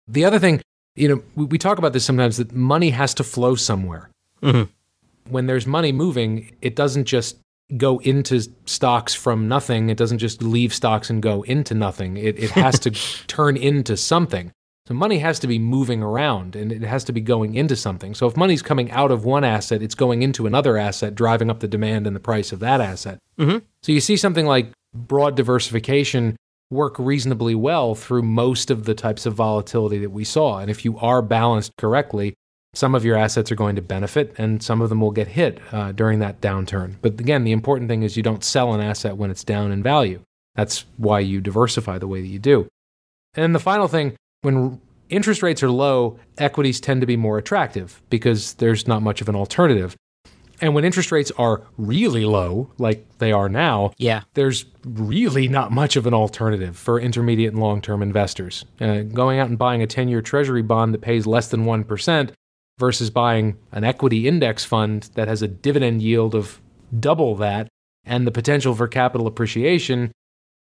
The 0.09 0.25
other 0.25 0.37
thing 0.37 0.61
you 0.99 1.07
know, 1.07 1.23
we, 1.35 1.45
we 1.45 1.57
talk 1.57 1.77
about 1.77 1.93
this 1.93 2.05
sometimes 2.05 2.37
that 2.37 2.51
money 2.53 2.89
has 2.91 3.13
to 3.15 3.23
flow 3.23 3.55
somewhere. 3.55 4.09
Mhm. 4.43 4.69
When 5.29 5.45
there's 5.47 5.65
money 5.67 5.91
moving, 5.91 6.51
it 6.61 6.75
doesn't 6.75 7.05
just 7.05 7.37
go 7.77 7.99
into 7.99 8.41
stocks 8.65 9.13
from 9.13 9.47
nothing. 9.47 9.89
It 9.89 9.97
doesn't 9.97 10.17
just 10.17 10.41
leave 10.41 10.73
stocks 10.73 11.09
and 11.09 11.21
go 11.21 11.43
into 11.43 11.73
nothing. 11.75 12.17
It, 12.17 12.37
it 12.39 12.49
has 12.51 12.79
to 12.79 12.91
turn 13.27 13.55
into 13.55 13.95
something. 13.95 14.51
So 14.87 14.95
money 14.95 15.19
has 15.19 15.37
to 15.39 15.47
be 15.47 15.59
moving 15.59 16.01
around 16.01 16.55
and 16.55 16.71
it 16.71 16.81
has 16.81 17.03
to 17.03 17.11
be 17.13 17.21
going 17.21 17.53
into 17.53 17.75
something. 17.75 18.15
So 18.15 18.25
if 18.25 18.35
money's 18.35 18.63
coming 18.63 18.89
out 18.89 19.11
of 19.11 19.23
one 19.23 19.43
asset, 19.43 19.83
it's 19.83 19.93
going 19.93 20.23
into 20.23 20.47
another 20.47 20.77
asset, 20.77 21.13
driving 21.13 21.51
up 21.51 21.59
the 21.59 21.67
demand 21.67 22.07
and 22.07 22.15
the 22.15 22.19
price 22.19 22.51
of 22.51 22.59
that 22.61 22.81
asset. 22.81 23.19
Mhm. 23.37 23.61
So 23.83 23.91
you 23.91 24.01
see 24.01 24.17
something 24.17 24.47
like 24.47 24.71
broad 24.95 25.35
diversification 25.35 26.35
work 26.71 26.97
reasonably 26.99 27.55
well 27.55 27.95
through 27.95 28.21
most 28.21 28.69
of 28.69 28.85
the 28.85 28.93
types 28.93 29.25
of 29.25 29.33
volatility 29.33 29.97
that 29.99 30.11
we 30.11 30.23
saw. 30.23 30.59
And 30.59 30.69
if 30.69 30.85
you 30.85 30.97
are 30.99 31.21
balanced 31.21 31.73
correctly, 31.77 32.35
some 32.73 32.93
of 32.93 33.03
your 33.03 33.17
assets 33.17 33.51
are 33.51 33.55
going 33.55 33.75
to 33.75 33.81
benefit 33.81 34.35
and 34.37 34.61
some 34.61 34.81
of 34.81 34.89
them 34.89 35.01
will 35.01 35.11
get 35.11 35.27
hit 35.27 35.59
uh, 35.71 35.91
during 35.91 36.19
that 36.19 36.39
downturn. 36.41 36.95
But 37.01 37.19
again, 37.19 37.43
the 37.43 37.51
important 37.51 37.89
thing 37.89 38.03
is 38.03 38.15
you 38.15 38.23
don't 38.23 38.43
sell 38.43 38.73
an 38.73 38.81
asset 38.81 39.17
when 39.17 39.31
it's 39.31 39.43
down 39.43 39.71
in 39.71 39.81
value. 39.81 40.21
That's 40.55 40.85
why 40.97 41.21
you 41.21 41.41
diversify 41.41 41.97
the 41.97 42.07
way 42.07 42.21
that 42.21 42.27
you 42.27 42.39
do. 42.39 42.67
And 43.33 43.55
the 43.55 43.59
final 43.59 43.87
thing, 43.87 44.15
when 44.41 44.79
interest 45.09 45.41
rates 45.41 45.63
are 45.63 45.71
low, 45.71 46.19
equities 46.37 46.79
tend 46.79 47.01
to 47.01 47.07
be 47.07 47.17
more 47.17 47.37
attractive 47.37 48.01
because 48.09 48.53
there's 48.55 48.87
not 48.87 49.01
much 49.01 49.21
of 49.21 49.29
an 49.29 49.35
alternative. 49.35 49.95
And 50.61 50.73
when 50.75 50.83
interest 50.85 51.11
rates 51.11 51.31
are 51.37 51.61
really 51.77 52.25
low, 52.25 52.69
like 52.77 53.05
they 53.19 53.31
are 53.31 53.47
now, 53.49 53.91
Yeah. 53.97 54.21
there's 54.33 54.65
really 54.85 55.47
not 55.47 55.71
much 55.71 55.95
of 55.95 56.05
an 56.05 56.13
alternative 56.13 56.75
for 56.77 56.99
intermediate 56.99 57.53
and 57.53 57.61
long 57.61 57.81
term 57.81 58.01
investors. 58.01 58.65
Uh, 58.81 59.01
going 59.01 59.39
out 59.39 59.49
and 59.49 59.57
buying 59.57 59.81
a 59.81 59.87
10 59.87 60.07
year 60.09 60.21
treasury 60.21 60.61
bond 60.61 60.93
that 60.93 61.01
pays 61.01 61.25
less 61.25 61.47
than 61.47 61.65
1% 61.65 62.31
versus 62.79 63.09
buying 63.09 63.57
an 63.71 63.83
equity 63.83 64.27
index 64.27 64.63
fund 64.65 65.09
that 65.15 65.27
has 65.27 65.41
a 65.41 65.47
dividend 65.47 66.01
yield 66.01 66.33
of 66.35 66.59
double 66.97 67.35
that 67.35 67.67
and 68.05 68.25
the 68.25 68.31
potential 68.31 68.73
for 68.73 68.87
capital 68.87 69.27
appreciation. 69.27 70.11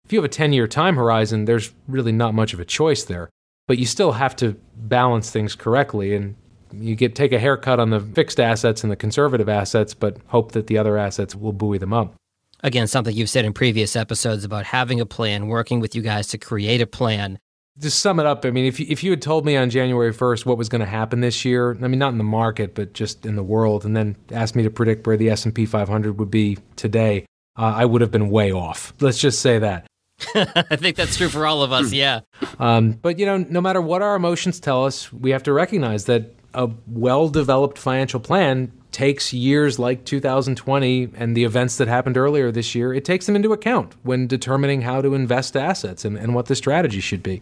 If 0.06 0.14
you 0.14 0.20
have 0.20 0.26
a 0.26 0.30
10 0.30 0.54
year 0.54 0.68
time 0.68 0.96
horizon, 0.96 1.46
there's 1.46 1.72
really 1.88 2.12
not 2.12 2.34
much 2.34 2.54
of 2.54 2.60
a 2.60 2.66
choice 2.66 3.04
there. 3.04 3.30
But 3.68 3.78
you 3.78 3.86
still 3.86 4.14
have 4.14 4.36
to 4.38 4.58
balance 4.76 5.30
things 5.32 5.56
correctly 5.56 6.14
and 6.16 6.36
you 6.80 6.96
get 6.96 7.16
take 7.16 7.32
a 7.32 7.40
haircut 7.40 7.80
on 7.80 7.90
the 7.90 8.00
fixed 8.00 8.40
assets 8.40 8.84
and 8.84 8.92
the 8.92 8.96
conservative 8.96 9.50
assets, 9.50 9.94
but 9.94 10.18
hope 10.28 10.54
that 10.54 10.68
the 10.68 10.78
other 10.78 10.98
assets 10.98 11.36
will 11.36 11.54
buoy 11.54 11.78
them 11.78 11.94
up. 11.94 12.16
Again, 12.64 12.88
something 12.88 13.16
you've 13.16 13.30
said 13.30 13.44
in 13.44 13.52
previous 13.52 13.96
episodes 13.96 14.46
about 14.46 14.64
having 14.66 15.02
a 15.02 15.06
plan, 15.06 15.48
working 15.48 15.82
with 15.82 15.96
you 15.96 16.02
guys 16.02 16.28
to 16.28 16.38
create 16.38 16.82
a 16.82 16.88
plan. 16.88 17.40
To 17.82 17.90
sum 17.90 18.20
it 18.20 18.26
up, 18.26 18.46
I 18.46 18.52
mean, 18.52 18.66
if 18.66 18.80
you, 18.80 18.86
if 18.88 19.04
you 19.04 19.12
had 19.12 19.22
told 19.22 19.46
me 19.46 19.58
on 19.58 19.70
January 19.70 20.14
1st 20.14 20.46
what 20.46 20.58
was 20.58 20.70
going 20.70 20.80
to 20.80 20.86
happen 20.86 21.20
this 21.22 21.44
year, 21.44 21.78
I 21.82 21.88
mean, 21.88 22.00
not 22.00 22.12
in 22.14 22.20
the 22.20 22.24
market, 22.24 22.76
but 22.76 22.94
just 22.94 23.26
in 23.26 23.36
the 23.36 23.44
world, 23.44 23.84
and 23.84 23.98
then 23.98 24.16
asked 24.32 24.56
me 24.56 24.64
to 24.64 24.70
predict 24.70 25.06
where 25.06 25.18
the 25.18 25.30
S&P 25.32 25.66
500 25.66 26.20
would 26.20 26.32
be 26.32 26.58
today, 26.76 27.26
uh, 27.58 27.74
I 27.76 27.86
would 27.86 28.02
have 28.02 28.12
been 28.12 28.30
way 28.30 28.52
off. 28.52 28.94
Let's 29.00 29.18
just 29.18 29.42
say 29.42 29.60
that. 29.60 29.88
I 30.36 30.76
think 30.76 30.96
that's 30.96 31.18
true 31.18 31.30
for 31.30 31.46
all 31.46 31.64
of 31.64 31.72
us. 31.72 31.92
Yeah. 31.92 32.22
Um, 32.60 32.92
but 32.92 33.20
you 33.20 33.26
know, 33.26 33.38
no 33.38 33.60
matter 33.60 33.82
what 33.82 34.02
our 34.02 34.16
emotions 34.16 34.60
tell 34.60 34.86
us, 34.86 35.12
we 35.12 35.32
have 35.32 35.44
to 35.44 35.54
recognize 35.54 36.06
that 36.06 36.34
a 36.54 36.70
well-developed 36.88 37.78
financial 37.78 38.20
plan 38.20 38.72
takes 38.92 39.34
years 39.34 39.80
like 39.80 40.06
2020 40.06 41.10
and 41.16 41.36
the 41.36 41.44
events 41.44 41.78
that 41.78 41.88
happened 41.88 42.16
earlier 42.16 42.52
this 42.52 42.76
year. 42.76 42.94
It 42.94 43.06
takes 43.06 43.26
them 43.26 43.36
into 43.36 43.52
account 43.52 43.96
when 44.04 44.28
determining 44.28 44.82
how 44.82 45.02
to 45.02 45.16
invest 45.16 45.58
assets 45.58 46.06
and, 46.06 46.18
and 46.18 46.36
what 46.36 46.46
the 46.46 46.56
strategy 46.56 47.00
should 47.00 47.24
be. 47.24 47.42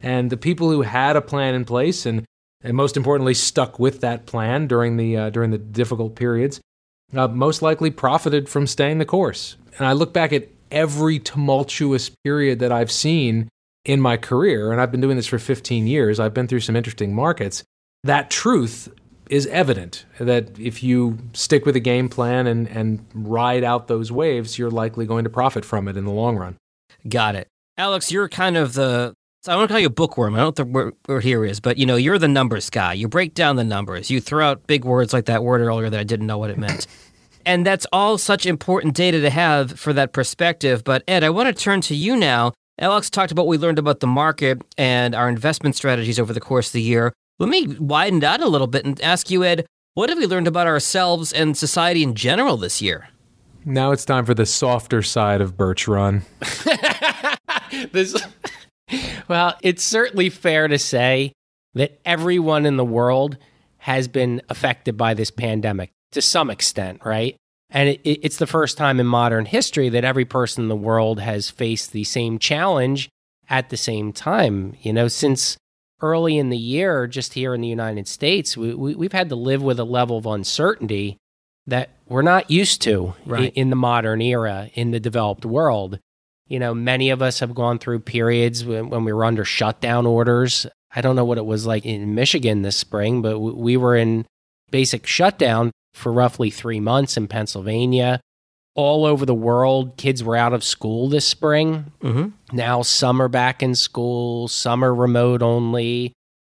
And 0.00 0.30
the 0.30 0.36
people 0.36 0.70
who 0.70 0.82
had 0.82 1.16
a 1.16 1.22
plan 1.22 1.54
in 1.54 1.64
place 1.64 2.04
and 2.04 2.24
and 2.62 2.76
most 2.76 2.96
importantly 2.96 3.34
stuck 3.34 3.78
with 3.78 4.00
that 4.00 4.26
plan 4.26 4.66
during 4.66 4.96
the 4.96 5.16
uh, 5.16 5.30
during 5.30 5.50
the 5.50 5.58
difficult 5.58 6.16
periods, 6.16 6.60
uh, 7.14 7.28
most 7.28 7.62
likely 7.62 7.90
profited 7.90 8.48
from 8.48 8.66
staying 8.66 8.98
the 8.98 9.04
course. 9.04 9.56
And 9.78 9.86
I 9.86 9.92
look 9.92 10.12
back 10.12 10.32
at 10.32 10.48
every 10.70 11.18
tumultuous 11.18 12.10
period 12.24 12.58
that 12.58 12.72
I've 12.72 12.90
seen 12.90 13.48
in 13.84 14.00
my 14.00 14.16
career, 14.16 14.72
and 14.72 14.80
I've 14.80 14.90
been 14.90 15.00
doing 15.00 15.16
this 15.16 15.26
for 15.26 15.38
15 15.38 15.86
years. 15.86 16.18
I've 16.20 16.34
been 16.34 16.48
through 16.48 16.60
some 16.60 16.76
interesting 16.76 17.14
markets. 17.14 17.62
That 18.04 18.30
truth 18.30 18.88
is 19.28 19.46
evident 19.46 20.06
that 20.18 20.58
if 20.58 20.82
you 20.82 21.18
stick 21.32 21.66
with 21.66 21.76
a 21.76 21.80
game 21.80 22.08
plan 22.08 22.46
and, 22.46 22.68
and 22.68 23.04
ride 23.12 23.64
out 23.64 23.88
those 23.88 24.10
waves, 24.10 24.58
you're 24.58 24.70
likely 24.70 25.06
going 25.06 25.24
to 25.24 25.30
profit 25.30 25.64
from 25.64 25.88
it 25.88 25.96
in 25.96 26.04
the 26.04 26.10
long 26.10 26.36
run. 26.36 26.56
Got 27.08 27.34
it. 27.34 27.48
Alex, 27.76 28.10
you're 28.10 28.28
kind 28.28 28.56
of 28.56 28.72
the 28.72 29.14
so 29.42 29.52
I 29.52 29.56
want 29.56 29.68
to 29.68 29.72
call 29.72 29.80
you 29.80 29.86
a 29.86 29.90
bookworm. 29.90 30.34
I 30.34 30.38
don't 30.38 30.42
know 30.42 30.46
what 30.48 30.56
the 30.56 30.64
word, 30.64 30.94
word 31.06 31.24
here 31.24 31.44
is, 31.44 31.60
but 31.60 31.78
you 31.78 31.86
know, 31.86 31.94
you're 31.94 32.18
the 32.18 32.26
numbers 32.26 32.70
guy. 32.70 32.92
You 32.92 33.06
break 33.06 33.34
down 33.34 33.54
the 33.54 33.64
numbers. 33.64 34.10
You 34.10 34.20
throw 34.20 34.44
out 34.44 34.66
big 34.66 34.84
words 34.84 35.12
like 35.12 35.26
that 35.26 35.44
word 35.44 35.60
earlier 35.60 35.88
that 35.88 36.00
I 36.00 36.04
didn't 36.04 36.26
know 36.26 36.38
what 36.38 36.50
it 36.50 36.58
meant. 36.58 36.88
and 37.46 37.64
that's 37.64 37.86
all 37.92 38.18
such 38.18 38.46
important 38.46 38.94
data 38.94 39.20
to 39.20 39.30
have 39.30 39.78
for 39.78 39.92
that 39.92 40.12
perspective. 40.12 40.82
But 40.82 41.04
Ed, 41.06 41.22
I 41.22 41.30
want 41.30 41.54
to 41.54 41.62
turn 41.62 41.80
to 41.82 41.94
you 41.94 42.16
now. 42.16 42.52
Alex 42.80 43.10
talked 43.10 43.30
about 43.30 43.46
what 43.46 43.50
we 43.50 43.58
learned 43.58 43.78
about 43.78 44.00
the 44.00 44.06
market 44.08 44.60
and 44.76 45.14
our 45.14 45.28
investment 45.28 45.76
strategies 45.76 46.18
over 46.18 46.32
the 46.32 46.40
course 46.40 46.68
of 46.68 46.72
the 46.72 46.82
year. 46.82 47.12
Let 47.38 47.48
me 47.48 47.66
widen 47.66 48.18
it 48.18 48.24
out 48.24 48.40
a 48.40 48.48
little 48.48 48.66
bit 48.66 48.84
and 48.84 49.00
ask 49.00 49.30
you, 49.30 49.44
Ed, 49.44 49.64
what 49.94 50.08
have 50.08 50.18
we 50.18 50.26
learned 50.26 50.48
about 50.48 50.66
ourselves 50.66 51.32
and 51.32 51.56
society 51.56 52.02
in 52.02 52.14
general 52.14 52.56
this 52.56 52.82
year? 52.82 53.08
Now 53.64 53.92
it's 53.92 54.04
time 54.04 54.24
for 54.24 54.34
the 54.34 54.46
softer 54.46 55.02
side 55.02 55.40
of 55.40 55.56
Birch 55.56 55.86
Run. 55.86 56.22
this, 57.92 58.20
well, 59.28 59.56
it's 59.62 59.84
certainly 59.84 60.30
fair 60.30 60.66
to 60.68 60.78
say 60.78 61.32
that 61.74 62.00
everyone 62.04 62.66
in 62.66 62.76
the 62.76 62.84
world 62.84 63.36
has 63.78 64.08
been 64.08 64.42
affected 64.48 64.96
by 64.96 65.14
this 65.14 65.30
pandemic 65.30 65.90
to 66.12 66.22
some 66.22 66.50
extent, 66.50 67.00
right? 67.04 67.36
And 67.70 67.90
it, 67.90 68.00
it's 68.04 68.38
the 68.38 68.46
first 68.46 68.76
time 68.76 68.98
in 68.98 69.06
modern 69.06 69.46
history 69.46 69.88
that 69.90 70.04
every 70.04 70.24
person 70.24 70.64
in 70.64 70.68
the 70.68 70.76
world 70.76 71.20
has 71.20 71.50
faced 71.50 71.92
the 71.92 72.04
same 72.04 72.38
challenge 72.38 73.08
at 73.48 73.68
the 73.68 73.76
same 73.76 74.12
time. 74.12 74.74
You 74.80 74.92
know, 74.92 75.08
since 75.08 75.56
early 76.00 76.38
in 76.38 76.50
the 76.50 76.58
year, 76.58 77.06
just 77.06 77.34
here 77.34 77.54
in 77.54 77.60
the 77.60 77.68
United 77.68 78.06
States, 78.08 78.56
we, 78.56 78.74
we, 78.74 78.94
we've 78.94 79.12
had 79.12 79.28
to 79.30 79.36
live 79.36 79.62
with 79.62 79.78
a 79.80 79.84
level 79.84 80.16
of 80.18 80.26
uncertainty 80.26 81.16
that 81.66 81.90
we're 82.08 82.22
not 82.22 82.50
used 82.50 82.80
to 82.82 83.14
Right. 83.26 83.52
in, 83.54 83.62
in 83.64 83.70
the 83.70 83.76
modern 83.76 84.22
era 84.22 84.70
in 84.74 84.90
the 84.90 85.00
developed 85.00 85.44
world. 85.44 85.98
You 86.46 86.58
know, 86.58 86.72
many 86.74 87.10
of 87.10 87.20
us 87.20 87.40
have 87.40 87.54
gone 87.54 87.78
through 87.78 88.00
periods 88.00 88.64
when, 88.64 88.88
when 88.88 89.04
we 89.04 89.12
were 89.12 89.24
under 89.24 89.44
shutdown 89.44 90.06
orders. 90.06 90.66
I 90.94 91.02
don't 91.02 91.16
know 91.16 91.24
what 91.26 91.36
it 91.36 91.44
was 91.44 91.66
like 91.66 91.84
in 91.84 92.14
Michigan 92.14 92.62
this 92.62 92.76
spring, 92.76 93.20
but 93.20 93.32
w- 93.32 93.54
we 93.56 93.76
were 93.76 93.96
in 93.96 94.24
basic 94.70 95.06
shutdown 95.06 95.70
for 95.92 96.10
roughly 96.12 96.48
three 96.48 96.80
months 96.80 97.16
in 97.18 97.28
Pennsylvania. 97.28 98.20
All 98.78 99.04
over 99.04 99.26
the 99.26 99.34
world, 99.34 99.96
kids 99.96 100.22
were 100.22 100.36
out 100.36 100.52
of 100.52 100.62
school 100.62 101.08
this 101.08 101.26
spring. 101.26 101.90
Mm-hmm. 102.00 102.56
Now, 102.56 102.82
some 102.82 103.20
are 103.20 103.28
back 103.28 103.60
in 103.60 103.74
school, 103.74 104.46
some 104.46 104.84
are 104.84 104.94
remote 104.94 105.42
only, 105.42 106.12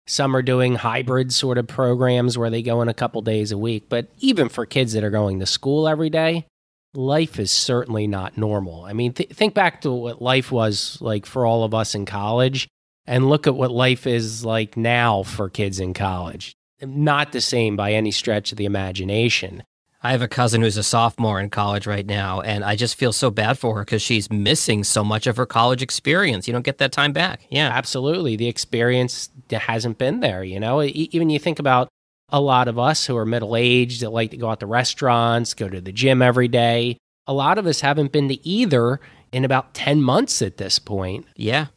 some 0.05 0.35
are 0.35 0.43
doing 0.43 0.75
hybrid 0.75 1.33
sort 1.33 1.57
of 1.57 1.65
programs 1.65 2.37
where 2.37 2.51
they 2.51 2.61
go 2.61 2.83
in 2.83 2.89
a 2.89 2.93
couple 2.93 3.23
days 3.23 3.51
a 3.51 3.57
week. 3.57 3.85
But 3.89 4.07
even 4.19 4.49
for 4.49 4.67
kids 4.67 4.93
that 4.93 5.03
are 5.03 5.09
going 5.09 5.39
to 5.39 5.47
school 5.47 5.87
every 5.87 6.11
day, 6.11 6.45
life 6.93 7.39
is 7.39 7.49
certainly 7.49 8.05
not 8.05 8.37
normal. 8.37 8.85
I 8.85 8.93
mean, 8.93 9.13
th- 9.13 9.29
think 9.29 9.55
back 9.55 9.81
to 9.81 9.91
what 9.91 10.21
life 10.21 10.51
was 10.51 10.99
like 11.01 11.25
for 11.25 11.45
all 11.45 11.63
of 11.63 11.73
us 11.73 11.95
in 11.95 12.05
college 12.05 12.67
and 13.07 13.29
look 13.29 13.47
at 13.47 13.55
what 13.55 13.71
life 13.71 14.05
is 14.05 14.45
like 14.45 14.77
now 14.77 15.23
for 15.23 15.49
kids 15.49 15.79
in 15.79 15.95
college. 15.95 16.53
Not 16.81 17.31
the 17.31 17.41
same 17.41 17.75
by 17.75 17.93
any 17.93 18.11
stretch 18.11 18.51
of 18.51 18.59
the 18.59 18.65
imagination. 18.65 19.63
I 20.03 20.11
have 20.11 20.23
a 20.23 20.27
cousin 20.27 20.61
who's 20.61 20.77
a 20.77 20.83
sophomore 20.83 21.39
in 21.39 21.51
college 21.51 21.85
right 21.85 22.05
now, 22.05 22.41
and 22.41 22.63
I 22.63 22.75
just 22.75 22.95
feel 22.95 23.13
so 23.13 23.29
bad 23.29 23.59
for 23.59 23.75
her 23.75 23.81
because 23.81 24.01
she's 24.01 24.31
missing 24.31 24.83
so 24.83 25.03
much 25.03 25.27
of 25.27 25.37
her 25.37 25.45
college 25.45 25.83
experience. 25.83 26.47
You 26.47 26.53
don't 26.53 26.65
get 26.65 26.79
that 26.79 26.91
time 26.91 27.13
back. 27.13 27.45
Yeah. 27.49 27.69
Absolutely. 27.69 28.35
The 28.35 28.47
experience 28.47 29.29
hasn't 29.51 29.99
been 29.99 30.19
there, 30.19 30.43
you 30.43 30.59
know? 30.59 30.81
Even 30.81 31.29
you 31.29 31.37
think 31.37 31.59
about 31.59 31.87
a 32.29 32.41
lot 32.41 32.67
of 32.67 32.79
us 32.79 33.05
who 33.05 33.15
are 33.15 33.25
middle 33.25 33.55
aged 33.55 34.01
that 34.01 34.09
like 34.09 34.31
to 34.31 34.37
go 34.37 34.49
out 34.49 34.61
to 34.61 34.65
restaurants, 34.65 35.53
go 35.53 35.69
to 35.69 35.81
the 35.81 35.91
gym 35.91 36.21
every 36.21 36.47
day. 36.47 36.97
A 37.27 37.33
lot 37.33 37.59
of 37.59 37.67
us 37.67 37.81
haven't 37.81 38.11
been 38.11 38.29
to 38.29 38.47
either 38.47 38.99
in 39.31 39.45
about 39.45 39.73
10 39.75 40.01
months 40.01 40.41
at 40.41 40.57
this 40.57 40.79
point. 40.79 41.27
Yeah. 41.35 41.67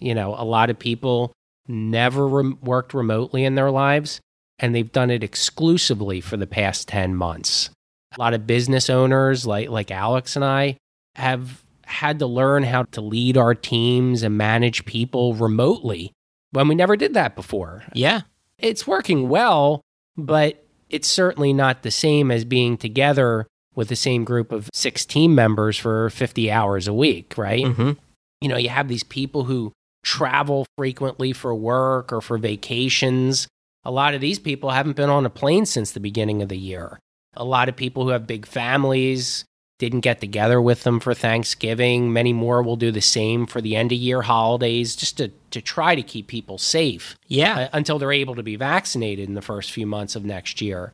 You 0.00 0.14
know, 0.14 0.34
a 0.38 0.44
lot 0.44 0.70
of 0.70 0.78
people 0.78 1.32
never 1.68 2.26
rem- 2.26 2.58
worked 2.62 2.94
remotely 2.94 3.44
in 3.44 3.54
their 3.54 3.70
lives, 3.70 4.20
and 4.58 4.74
they've 4.74 4.90
done 4.90 5.10
it 5.10 5.22
exclusively 5.22 6.20
for 6.20 6.36
the 6.36 6.46
past 6.46 6.88
10 6.88 7.14
months. 7.14 7.70
A 8.16 8.20
lot 8.20 8.34
of 8.34 8.46
business 8.46 8.90
owners 8.90 9.46
like, 9.46 9.68
like 9.68 9.90
Alex 9.90 10.36
and 10.36 10.44
I 10.44 10.76
have 11.16 11.62
had 11.86 12.18
to 12.18 12.26
learn 12.26 12.62
how 12.62 12.84
to 12.84 13.00
lead 13.00 13.36
our 13.36 13.54
teams 13.54 14.22
and 14.22 14.36
manage 14.36 14.84
people 14.84 15.34
remotely 15.34 16.12
when 16.52 16.68
we 16.68 16.74
never 16.74 16.96
did 16.96 17.14
that 17.14 17.36
before. 17.36 17.82
Yeah. 17.94 18.22
It's 18.58 18.86
working 18.86 19.28
well, 19.28 19.80
but 20.16 20.64
it's 20.88 21.08
certainly 21.08 21.52
not 21.52 21.82
the 21.82 21.90
same 21.90 22.30
as 22.30 22.44
being 22.44 22.76
together 22.76 23.46
with 23.74 23.88
the 23.88 23.96
same 23.96 24.24
group 24.24 24.52
of 24.52 24.70
six 24.72 25.04
team 25.04 25.34
members 25.34 25.76
for 25.76 26.10
50 26.10 26.50
hours 26.50 26.86
a 26.86 26.94
week, 26.94 27.36
right? 27.36 27.64
Mm-hmm. 27.64 27.92
you 28.40 28.48
know, 28.48 28.56
you 28.56 28.68
have 28.68 28.88
these 28.88 29.02
people 29.02 29.44
who 29.44 29.72
travel 30.04 30.66
frequently 30.76 31.32
for 31.32 31.54
work 31.54 32.12
or 32.12 32.20
for 32.20 32.38
vacations. 32.38 33.48
A 33.84 33.90
lot 33.90 34.14
of 34.14 34.20
these 34.20 34.38
people 34.38 34.70
haven't 34.70 34.96
been 34.96 35.10
on 35.10 35.26
a 35.26 35.30
plane 35.30 35.66
since 35.66 35.90
the 35.90 36.00
beginning 36.00 36.42
of 36.42 36.48
the 36.48 36.58
year. 36.58 36.98
A 37.36 37.44
lot 37.44 37.68
of 37.68 37.76
people 37.76 38.04
who 38.04 38.10
have 38.10 38.26
big 38.26 38.46
families 38.46 39.44
didn't 39.78 40.00
get 40.00 40.20
together 40.20 40.60
with 40.62 40.84
them 40.84 41.00
for 41.00 41.14
Thanksgiving. 41.14 42.12
Many 42.12 42.32
more 42.32 42.62
will 42.62 42.76
do 42.76 42.92
the 42.92 43.00
same 43.00 43.46
for 43.46 43.60
the 43.60 43.74
end 43.74 43.90
of 43.92 43.98
year 43.98 44.22
holidays 44.22 44.94
just 44.94 45.16
to, 45.18 45.32
to 45.50 45.60
try 45.60 45.94
to 45.96 46.02
keep 46.02 46.28
people 46.28 46.58
safe 46.58 47.16
Yeah. 47.26 47.58
uh, 47.58 47.68
until 47.72 47.98
they're 47.98 48.12
able 48.12 48.36
to 48.36 48.42
be 48.42 48.54
vaccinated 48.56 49.28
in 49.28 49.34
the 49.34 49.42
first 49.42 49.72
few 49.72 49.86
months 49.86 50.14
of 50.14 50.24
next 50.24 50.60
year. 50.60 50.92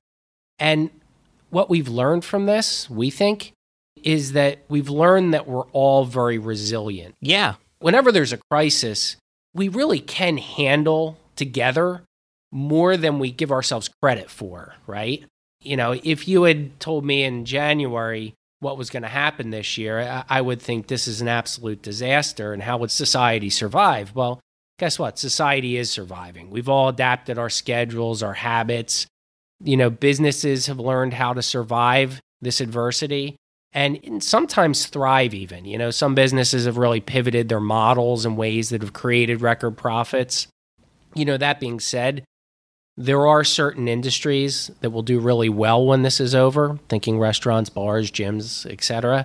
And 0.59 0.91
what 1.51 1.69
we've 1.69 1.89
learned 1.89 2.25
from 2.25 2.47
this, 2.47 2.89
we 2.89 3.11
think, 3.11 3.53
is 4.03 4.33
that 4.33 4.61
we've 4.69 4.89
learned 4.89 5.35
that 5.35 5.47
we're 5.47 5.67
all 5.73 6.05
very 6.05 6.39
resilient. 6.39 7.15
yeah. 7.21 7.55
Whenever 7.81 8.13
there's 8.13 8.33
a 8.33 8.39
crisis, 8.51 9.17
we 9.55 9.69
really 9.69 10.01
can 10.01 10.37
handle 10.37 11.17
together 11.35 12.03
more 12.53 12.97
than 12.99 13.19
we 13.19 13.31
give 13.31 13.51
ourselves 13.51 13.89
credit 14.03 14.31
for, 14.31 14.75
right? 14.87 15.25
You 15.62 15.76
know, 15.76 15.99
if 16.02 16.26
you 16.26 16.45
had 16.45 16.81
told 16.81 17.05
me 17.05 17.23
in 17.23 17.45
January 17.45 18.35
what 18.61 18.79
was 18.79 18.90
going 18.90 19.02
to 19.02 19.09
happen 19.09 19.50
this 19.50 19.76
year, 19.76 20.00
I, 20.00 20.25
I 20.29 20.40
would 20.40 20.61
think 20.61 20.87
this 20.87 21.07
is 21.07 21.21
an 21.21 21.29
absolute 21.29 21.83
disaster 21.83 22.52
and 22.52 22.62
how 22.62 22.79
would 22.79 22.90
society 22.90 23.50
survive? 23.50 24.14
Well, 24.14 24.40
guess 24.79 24.99
what? 24.99 25.19
Society 25.19 25.76
is 25.76 25.90
surviving. 25.90 26.50
We've 26.50 26.69
all 26.69 26.88
adapted 26.88 27.38
our 27.38 27.50
schedules, 27.50 28.23
our 28.23 28.35
habits. 28.35 29.07
You 29.62 29.76
know, 29.76 29.90
businesses 29.90 30.67
have 30.67 30.81
learned 30.81 31.14
how 31.14 31.35
to 31.35 31.43
survive 31.43 32.21
this 32.40 32.61
adversity 32.61 33.37
and 33.73 34.23
sometimes 34.23 34.87
thrive 34.87 35.35
even. 35.35 35.64
You 35.64 35.79
know, 35.79 35.90
some 35.90 36.14
businesses 36.14 36.64
have 36.64 36.76
really 36.76 37.00
pivoted 37.00 37.49
their 37.49 37.61
models 37.61 38.26
in 38.26 38.37
ways 38.37 38.71
that 38.71 38.83
have 38.83 38.93
created 38.93 39.43
record 39.43 39.76
profits. 39.76 40.49
You 41.14 41.25
know, 41.25 41.37
that 41.37 41.61
being 41.61 41.81
said, 41.81 42.25
there 43.00 43.26
are 43.26 43.45
certain 43.45 43.88
industries 43.88 44.71
that 44.83 44.90
will 44.90 45.02
do 45.02 45.19
really 45.19 45.49
well 45.49 45.87
when 45.87 46.02
this 46.02 46.21
is 46.21 46.35
over, 46.35 46.78
thinking 46.90 47.19
restaurants, 47.19 47.71
bars, 47.71 48.11
gyms, 48.11 48.71
etc., 48.71 49.25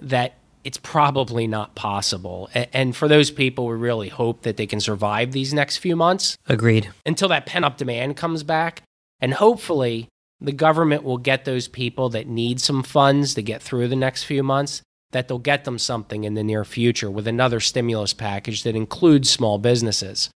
that 0.00 0.34
it's 0.62 0.78
probably 0.78 1.48
not 1.48 1.74
possible. 1.74 2.48
And 2.54 2.94
for 2.94 3.08
those 3.08 3.32
people, 3.32 3.66
we 3.66 3.74
really 3.74 4.10
hope 4.10 4.42
that 4.42 4.56
they 4.56 4.66
can 4.66 4.80
survive 4.80 5.32
these 5.32 5.52
next 5.52 5.78
few 5.78 5.96
months. 5.96 6.36
Agreed. 6.46 6.90
Until 7.04 7.28
that 7.28 7.46
pent 7.46 7.64
up 7.64 7.76
demand 7.76 8.16
comes 8.16 8.44
back. 8.44 8.82
And 9.18 9.34
hopefully, 9.34 10.08
the 10.40 10.52
government 10.52 11.02
will 11.02 11.18
get 11.18 11.44
those 11.44 11.66
people 11.66 12.08
that 12.10 12.28
need 12.28 12.60
some 12.60 12.84
funds 12.84 13.34
to 13.34 13.42
get 13.42 13.60
through 13.60 13.88
the 13.88 13.96
next 13.96 14.22
few 14.22 14.44
months, 14.44 14.82
that 15.10 15.26
they'll 15.26 15.38
get 15.38 15.64
them 15.64 15.80
something 15.80 16.22
in 16.22 16.34
the 16.34 16.44
near 16.44 16.64
future 16.64 17.10
with 17.10 17.26
another 17.26 17.58
stimulus 17.58 18.12
package 18.12 18.62
that 18.62 18.76
includes 18.76 19.30
small 19.30 19.58
businesses. 19.58 20.30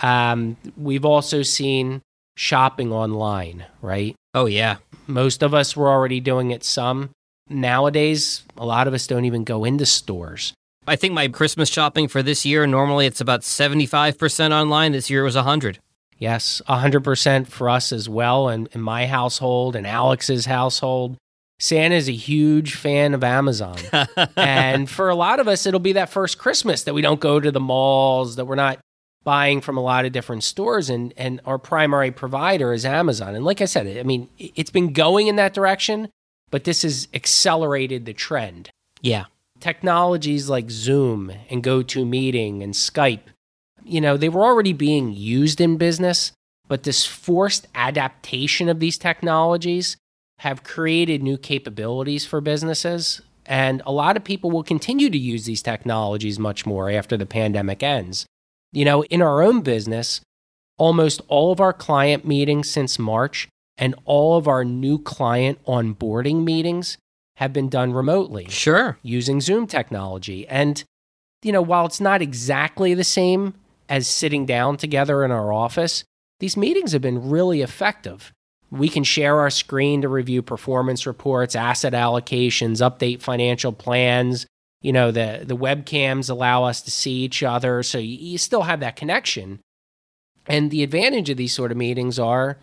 Um, 0.00 0.56
we've 0.76 1.04
also 1.04 1.42
seen 1.42 2.02
shopping 2.36 2.92
online, 2.92 3.66
right? 3.80 4.14
Oh, 4.34 4.46
yeah. 4.46 4.76
Most 5.06 5.42
of 5.42 5.54
us 5.54 5.76
were 5.76 5.88
already 5.88 6.20
doing 6.20 6.50
it 6.50 6.64
some. 6.64 7.10
Nowadays, 7.48 8.44
a 8.56 8.64
lot 8.64 8.86
of 8.88 8.94
us 8.94 9.06
don't 9.06 9.24
even 9.24 9.44
go 9.44 9.64
into 9.64 9.84
stores. 9.84 10.54
I 10.86 10.96
think 10.96 11.14
my 11.14 11.28
Christmas 11.28 11.68
shopping 11.68 12.08
for 12.08 12.22
this 12.22 12.44
year, 12.44 12.66
normally 12.66 13.06
it's 13.06 13.20
about 13.20 13.42
75% 13.42 14.50
online. 14.50 14.92
This 14.92 15.10
year 15.10 15.20
it 15.20 15.24
was 15.24 15.36
100. 15.36 15.78
Yes, 16.18 16.62
100% 16.68 17.46
for 17.48 17.68
us 17.68 17.92
as 17.92 18.08
well, 18.08 18.48
and 18.48 18.68
in 18.72 18.80
my 18.80 19.06
household 19.06 19.74
and 19.76 19.86
Alex's 19.86 20.46
household. 20.46 21.16
Santa 21.58 21.94
is 21.94 22.08
a 22.08 22.12
huge 22.12 22.74
fan 22.74 23.14
of 23.14 23.22
Amazon. 23.22 23.76
and 24.36 24.90
for 24.90 25.08
a 25.08 25.14
lot 25.14 25.38
of 25.38 25.46
us, 25.46 25.66
it'll 25.66 25.80
be 25.80 25.92
that 25.92 26.10
first 26.10 26.38
Christmas 26.38 26.84
that 26.84 26.94
we 26.94 27.02
don't 27.02 27.20
go 27.20 27.38
to 27.38 27.52
the 27.52 27.60
malls, 27.60 28.36
that 28.36 28.46
we're 28.46 28.56
not 28.56 28.78
buying 29.24 29.60
from 29.60 29.76
a 29.76 29.82
lot 29.82 30.04
of 30.04 30.12
different 30.12 30.44
stores, 30.44 30.90
and, 30.90 31.14
and 31.16 31.40
our 31.44 31.58
primary 31.58 32.10
provider 32.10 32.72
is 32.72 32.84
Amazon. 32.84 33.34
And 33.34 33.44
like 33.44 33.60
I 33.60 33.66
said, 33.66 33.98
I 33.98 34.02
mean, 34.02 34.28
it's 34.38 34.70
been 34.70 34.92
going 34.92 35.28
in 35.28 35.36
that 35.36 35.54
direction, 35.54 36.08
but 36.50 36.64
this 36.64 36.82
has 36.82 37.08
accelerated 37.14 38.06
the 38.06 38.12
trend. 38.12 38.70
Yeah. 39.00 39.26
Technologies 39.60 40.48
like 40.48 40.70
Zoom 40.70 41.32
and 41.48 41.62
GoToMeeting 41.62 42.62
and 42.62 42.74
Skype 42.74 43.20
you 43.84 44.00
know, 44.00 44.16
they 44.16 44.28
were 44.28 44.44
already 44.44 44.72
being 44.72 45.12
used 45.12 45.60
in 45.60 45.76
business, 45.76 46.32
but 46.68 46.82
this 46.82 47.04
forced 47.04 47.66
adaptation 47.74 48.68
of 48.68 48.80
these 48.80 48.98
technologies 48.98 49.96
have 50.38 50.64
created 50.64 51.22
new 51.22 51.36
capabilities 51.36 52.24
for 52.24 52.40
businesses. 52.40 53.20
And 53.46 53.82
a 53.86 53.92
lot 53.92 54.16
of 54.16 54.24
people 54.24 54.50
will 54.50 54.62
continue 54.62 55.10
to 55.10 55.18
use 55.18 55.44
these 55.44 55.62
technologies 55.62 56.38
much 56.38 56.64
more 56.64 56.90
after 56.90 57.16
the 57.16 57.26
pandemic 57.26 57.82
ends. 57.82 58.26
You 58.72 58.84
know, 58.84 59.04
in 59.04 59.20
our 59.20 59.42
own 59.42 59.60
business, 59.60 60.20
almost 60.78 61.20
all 61.28 61.52
of 61.52 61.60
our 61.60 61.72
client 61.72 62.26
meetings 62.26 62.70
since 62.70 62.98
March 62.98 63.48
and 63.76 63.94
all 64.04 64.36
of 64.36 64.48
our 64.48 64.64
new 64.64 64.98
client 64.98 65.62
onboarding 65.66 66.44
meetings 66.44 66.96
have 67.36 67.52
been 67.52 67.68
done 67.68 67.92
remotely. 67.92 68.46
Sure. 68.48 68.98
Using 69.02 69.40
Zoom 69.40 69.66
technology. 69.66 70.46
And, 70.48 70.82
you 71.42 71.52
know, 71.52 71.62
while 71.62 71.86
it's 71.86 72.00
not 72.00 72.22
exactly 72.22 72.94
the 72.94 73.04
same 73.04 73.54
as 73.88 74.06
sitting 74.08 74.46
down 74.46 74.76
together 74.76 75.24
in 75.24 75.30
our 75.30 75.52
office, 75.52 76.04
these 76.40 76.56
meetings 76.56 76.92
have 76.92 77.02
been 77.02 77.30
really 77.30 77.62
effective. 77.62 78.32
We 78.70 78.88
can 78.88 79.04
share 79.04 79.38
our 79.40 79.50
screen 79.50 80.00
to 80.02 80.08
review 80.08 80.40
performance 80.42 81.06
reports, 81.06 81.54
asset 81.54 81.92
allocations, 81.92 82.78
update 82.78 83.20
financial 83.20 83.72
plans. 83.72 84.46
You 84.82 84.92
know, 84.92 85.10
the, 85.10 85.42
the 85.44 85.56
webcams 85.56 86.28
allow 86.28 86.64
us 86.64 86.82
to 86.82 86.90
see 86.90 87.12
each 87.12 87.42
other. 87.42 87.82
So 87.82 87.98
you, 87.98 88.18
you 88.18 88.38
still 88.38 88.62
have 88.62 88.80
that 88.80 88.96
connection. 88.96 89.60
And 90.46 90.70
the 90.70 90.82
advantage 90.82 91.30
of 91.30 91.36
these 91.36 91.54
sort 91.54 91.70
of 91.70 91.76
meetings 91.78 92.18
are 92.18 92.58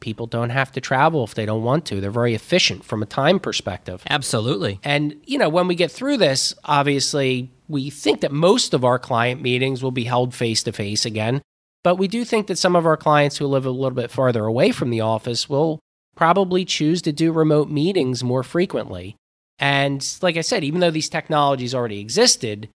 people 0.00 0.26
don't 0.26 0.50
have 0.50 0.70
to 0.72 0.80
travel 0.80 1.24
if 1.24 1.34
they 1.34 1.46
don't 1.46 1.62
want 1.62 1.86
to. 1.86 2.00
They're 2.00 2.10
very 2.10 2.34
efficient 2.34 2.84
from 2.84 3.02
a 3.02 3.06
time 3.06 3.40
perspective. 3.40 4.02
Absolutely. 4.10 4.78
And, 4.84 5.14
you 5.24 5.38
know, 5.38 5.48
when 5.48 5.66
we 5.66 5.74
get 5.74 5.90
through 5.90 6.18
this, 6.18 6.54
obviously, 6.64 7.50
we 7.68 7.88
think 7.88 8.20
that 8.20 8.32
most 8.32 8.74
of 8.74 8.84
our 8.84 8.98
client 8.98 9.40
meetings 9.40 9.82
will 9.82 9.92
be 9.92 10.04
held 10.04 10.34
face 10.34 10.62
to 10.64 10.72
face 10.72 11.06
again. 11.06 11.40
But 11.82 11.96
we 11.96 12.08
do 12.08 12.24
think 12.24 12.48
that 12.48 12.58
some 12.58 12.76
of 12.76 12.84
our 12.84 12.96
clients 12.96 13.38
who 13.38 13.46
live 13.46 13.64
a 13.64 13.70
little 13.70 13.92
bit 13.92 14.10
farther 14.10 14.44
away 14.44 14.72
from 14.72 14.90
the 14.90 15.00
office 15.00 15.48
will 15.48 15.78
probably 16.16 16.64
choose 16.64 17.00
to 17.02 17.12
do 17.12 17.32
remote 17.32 17.70
meetings 17.70 18.24
more 18.24 18.42
frequently. 18.42 19.16
And 19.58 20.06
like 20.20 20.36
I 20.36 20.40
said, 20.40 20.64
even 20.64 20.80
though 20.80 20.90
these 20.90 21.08
technologies 21.08 21.74
already 21.74 22.00
existed, 22.00 22.68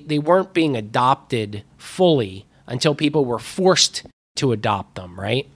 they 0.00 0.18
weren't 0.18 0.52
being 0.52 0.76
adopted 0.76 1.64
fully 1.76 2.46
until 2.66 2.94
people 2.94 3.24
were 3.24 3.38
forced 3.38 4.04
to 4.36 4.52
adopt 4.52 4.94
them, 4.94 5.18
right? 5.18 5.48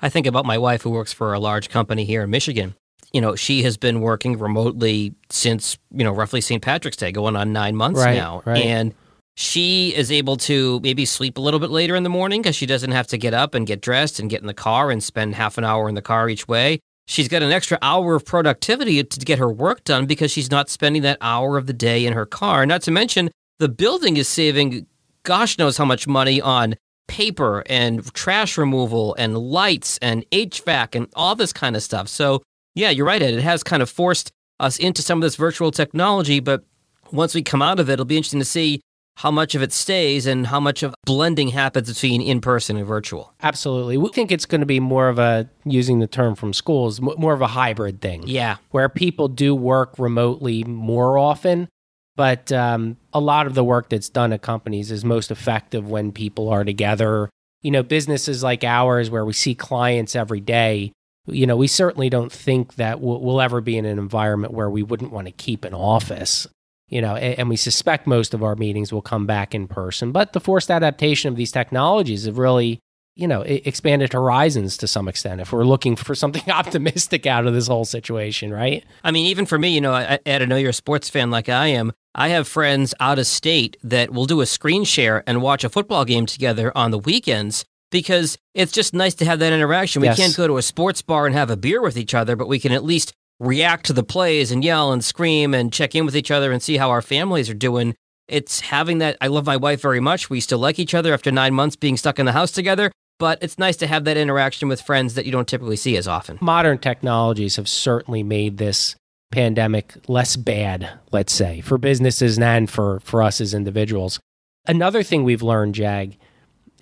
I 0.00 0.08
think 0.08 0.26
about 0.26 0.44
my 0.44 0.58
wife 0.58 0.82
who 0.82 0.90
works 0.90 1.12
for 1.12 1.32
a 1.32 1.38
large 1.38 1.68
company 1.68 2.04
here 2.04 2.22
in 2.22 2.30
Michigan. 2.30 2.74
You 3.12 3.20
know, 3.20 3.36
she 3.36 3.62
has 3.62 3.76
been 3.76 4.00
working 4.00 4.38
remotely 4.38 5.14
since, 5.30 5.78
you 5.92 6.02
know, 6.02 6.12
roughly 6.12 6.40
St. 6.40 6.60
Patrick's 6.60 6.96
Day, 6.96 7.12
going 7.12 7.36
on 7.36 7.52
nine 7.52 7.76
months 7.76 8.00
right, 8.00 8.16
now. 8.16 8.42
Right. 8.44 8.64
And 8.64 8.92
she 9.36 9.94
is 9.94 10.10
able 10.10 10.36
to 10.38 10.80
maybe 10.80 11.04
sleep 11.04 11.38
a 11.38 11.40
little 11.40 11.60
bit 11.60 11.70
later 11.70 11.94
in 11.96 12.02
the 12.02 12.10
morning 12.10 12.42
because 12.42 12.56
she 12.56 12.66
doesn't 12.66 12.90
have 12.90 13.06
to 13.08 13.18
get 13.18 13.34
up 13.34 13.54
and 13.54 13.66
get 13.66 13.80
dressed 13.80 14.18
and 14.18 14.28
get 14.28 14.40
in 14.40 14.46
the 14.46 14.54
car 14.54 14.90
and 14.90 15.02
spend 15.02 15.34
half 15.36 15.58
an 15.58 15.64
hour 15.64 15.88
in 15.88 15.94
the 15.94 16.02
car 16.02 16.28
each 16.28 16.48
way. 16.48 16.80
She's 17.06 17.28
got 17.28 17.42
an 17.42 17.52
extra 17.52 17.78
hour 17.82 18.14
of 18.14 18.24
productivity 18.24 19.02
to 19.04 19.20
get 19.20 19.38
her 19.38 19.50
work 19.50 19.84
done 19.84 20.06
because 20.06 20.30
she's 20.30 20.50
not 20.50 20.70
spending 20.70 21.02
that 21.02 21.18
hour 21.20 21.58
of 21.58 21.66
the 21.66 21.72
day 21.72 22.06
in 22.06 22.12
her 22.14 22.26
car. 22.26 22.64
Not 22.64 22.82
to 22.82 22.90
mention, 22.90 23.30
the 23.58 23.68
building 23.68 24.16
is 24.16 24.28
saving 24.28 24.86
gosh 25.22 25.58
knows 25.58 25.76
how 25.76 25.84
much 25.84 26.06
money 26.06 26.40
on 26.40 26.76
paper 27.08 27.62
and 27.66 28.12
trash 28.14 28.56
removal 28.56 29.14
and 29.18 29.36
lights 29.36 29.98
and 30.00 30.24
HVAC 30.30 30.94
and 30.94 31.08
all 31.14 31.34
this 31.34 31.52
kind 31.52 31.76
of 31.76 31.82
stuff. 31.82 32.08
So, 32.08 32.42
yeah, 32.74 32.90
you're 32.90 33.06
right, 33.06 33.22
Ed. 33.22 33.34
It 33.34 33.42
has 33.42 33.62
kind 33.62 33.82
of 33.82 33.90
forced 33.90 34.32
us 34.60 34.78
into 34.78 35.02
some 35.02 35.18
of 35.18 35.22
this 35.22 35.36
virtual 35.36 35.70
technology, 35.70 36.40
but 36.40 36.64
once 37.12 37.34
we 37.34 37.42
come 37.42 37.62
out 37.62 37.80
of 37.80 37.88
it, 37.90 37.94
it'll 37.94 38.04
be 38.04 38.16
interesting 38.16 38.40
to 38.40 38.44
see 38.44 38.80
how 39.16 39.30
much 39.30 39.54
of 39.54 39.62
it 39.62 39.72
stays 39.72 40.26
and 40.26 40.48
how 40.48 40.58
much 40.58 40.82
of 40.82 40.94
blending 41.04 41.48
happens 41.48 41.88
between 41.88 42.20
in 42.20 42.40
person 42.40 42.76
and 42.76 42.86
virtual. 42.86 43.32
Absolutely. 43.42 43.96
We 43.96 44.08
think 44.10 44.32
it's 44.32 44.46
going 44.46 44.60
to 44.60 44.66
be 44.66 44.80
more 44.80 45.08
of 45.08 45.18
a, 45.18 45.48
using 45.64 46.00
the 46.00 46.06
term 46.06 46.34
from 46.34 46.52
schools, 46.52 47.00
more 47.00 47.32
of 47.32 47.40
a 47.40 47.46
hybrid 47.46 48.00
thing. 48.00 48.24
Yeah. 48.26 48.56
Where 48.70 48.88
people 48.88 49.28
do 49.28 49.54
work 49.54 49.98
remotely 49.98 50.64
more 50.64 51.16
often, 51.16 51.68
but 52.16 52.50
um, 52.50 52.96
a 53.12 53.20
lot 53.20 53.46
of 53.46 53.54
the 53.54 53.64
work 53.64 53.88
that's 53.88 54.08
done 54.08 54.32
at 54.32 54.42
companies 54.42 54.90
is 54.90 55.04
most 55.04 55.30
effective 55.30 55.88
when 55.88 56.10
people 56.12 56.48
are 56.48 56.64
together. 56.64 57.30
You 57.62 57.70
know, 57.70 57.82
businesses 57.82 58.42
like 58.42 58.64
ours, 58.64 59.10
where 59.10 59.24
we 59.24 59.32
see 59.32 59.54
clients 59.54 60.14
every 60.14 60.40
day, 60.40 60.92
you 61.26 61.46
know, 61.46 61.56
we 61.56 61.66
certainly 61.66 62.10
don't 62.10 62.30
think 62.30 62.74
that 62.74 63.00
we'll, 63.00 63.20
we'll 63.20 63.40
ever 63.40 63.60
be 63.60 63.78
in 63.78 63.86
an 63.86 63.98
environment 63.98 64.52
where 64.52 64.68
we 64.68 64.82
wouldn't 64.82 65.12
want 65.12 65.26
to 65.26 65.32
keep 65.32 65.64
an 65.64 65.72
office. 65.72 66.46
You 66.88 67.00
know, 67.00 67.16
and, 67.16 67.48
we 67.48 67.56
suspect 67.56 68.06
most 68.06 68.34
of 68.34 68.42
our 68.42 68.54
meetings 68.56 68.92
will 68.92 69.02
come 69.02 69.26
back 69.26 69.54
in 69.54 69.66
person. 69.66 70.12
But 70.12 70.32
the 70.32 70.40
forced 70.40 70.70
adaptation 70.70 71.28
of 71.30 71.36
these 71.36 71.50
technologies 71.50 72.26
have 72.26 72.38
really 72.38 72.80
you 73.16 73.28
know, 73.28 73.42
expanded 73.42 74.12
horizons 74.12 74.76
to 74.76 74.88
some 74.88 75.06
extent 75.06 75.40
if 75.40 75.52
we're 75.52 75.64
looking 75.64 75.94
for 75.94 76.14
something 76.16 76.42
optimistic 76.50 77.26
out 77.26 77.46
of 77.46 77.54
this 77.54 77.68
whole 77.68 77.84
situation, 77.84 78.52
right? 78.52 78.84
I 79.04 79.12
mean, 79.12 79.26
even 79.26 79.46
for 79.46 79.56
me, 79.58 79.68
you 79.68 79.80
know, 79.80 79.94
Ed, 79.94 80.42
I 80.42 80.44
know 80.46 80.56
you're 80.56 80.70
a 80.70 80.72
sports 80.72 81.08
fan 81.08 81.30
like 81.30 81.48
I 81.48 81.68
am. 81.68 81.92
I 82.14 82.28
have 82.28 82.48
friends 82.48 82.92
out 82.98 83.20
of 83.20 83.26
state 83.26 83.76
that 83.84 84.10
will 84.12 84.26
do 84.26 84.40
a 84.40 84.46
screen 84.46 84.84
share 84.84 85.22
and 85.28 85.42
watch 85.42 85.62
a 85.62 85.68
football 85.68 86.04
game 86.04 86.26
together 86.26 86.76
on 86.76 86.90
the 86.90 86.98
weekends 86.98 87.64
because 87.92 88.36
it's 88.52 88.72
just 88.72 88.94
nice 88.94 89.14
to 89.14 89.24
have 89.24 89.38
that 89.38 89.52
interaction. 89.52 90.02
We 90.02 90.08
Yes. 90.08 90.16
can't 90.16 90.36
go 90.36 90.48
to 90.48 90.56
a 90.56 90.62
sports 90.62 91.00
bar 91.00 91.26
and 91.26 91.34
have 91.36 91.50
a 91.50 91.56
beer 91.56 91.80
with 91.80 91.96
each 91.96 92.14
other, 92.14 92.34
but 92.34 92.48
we 92.48 92.58
can 92.58 92.72
at 92.72 92.82
least 92.82 93.12
react 93.40 93.86
to 93.86 93.92
the 93.92 94.02
plays 94.02 94.50
and 94.50 94.64
yell 94.64 94.92
and 94.92 95.04
scream 95.04 95.54
and 95.54 95.72
check 95.72 95.94
in 95.94 96.06
with 96.06 96.16
each 96.16 96.30
other 96.30 96.52
and 96.52 96.62
see 96.62 96.76
how 96.76 96.90
our 96.90 97.02
families 97.02 97.50
are 97.50 97.54
doing. 97.54 97.94
It's 98.28 98.60
having 98.60 98.98
that. 98.98 99.16
I 99.20 99.26
love 99.26 99.46
my 99.46 99.56
wife 99.56 99.82
very 99.82 100.00
much. 100.00 100.30
We 100.30 100.40
still 100.40 100.58
like 100.58 100.78
each 100.78 100.94
other 100.94 101.12
after 101.12 101.30
nine 101.30 101.54
months 101.54 101.76
being 101.76 101.96
stuck 101.96 102.18
in 102.18 102.26
the 102.26 102.32
house 102.32 102.52
together, 102.52 102.90
but 103.18 103.38
it's 103.42 103.58
nice 103.58 103.76
to 103.78 103.86
have 103.86 104.04
that 104.04 104.16
interaction 104.16 104.68
with 104.68 104.80
friends 104.80 105.14
that 105.14 105.26
you 105.26 105.32
don't 105.32 105.48
typically 105.48 105.76
see 105.76 105.96
as 105.96 106.08
often. 106.08 106.38
Modern 106.40 106.78
technologies 106.78 107.56
have 107.56 107.68
certainly 107.68 108.22
made 108.22 108.56
this 108.56 108.96
pandemic 109.30 109.94
less 110.08 110.36
bad, 110.36 110.90
let's 111.10 111.32
say, 111.32 111.60
for 111.60 111.76
businesses 111.76 112.38
and 112.38 112.70
for, 112.70 113.00
for 113.00 113.22
us 113.22 113.40
as 113.40 113.52
individuals. 113.52 114.20
Another 114.66 115.02
thing 115.02 115.24
we've 115.24 115.42
learned, 115.42 115.74
Jag, 115.74 116.16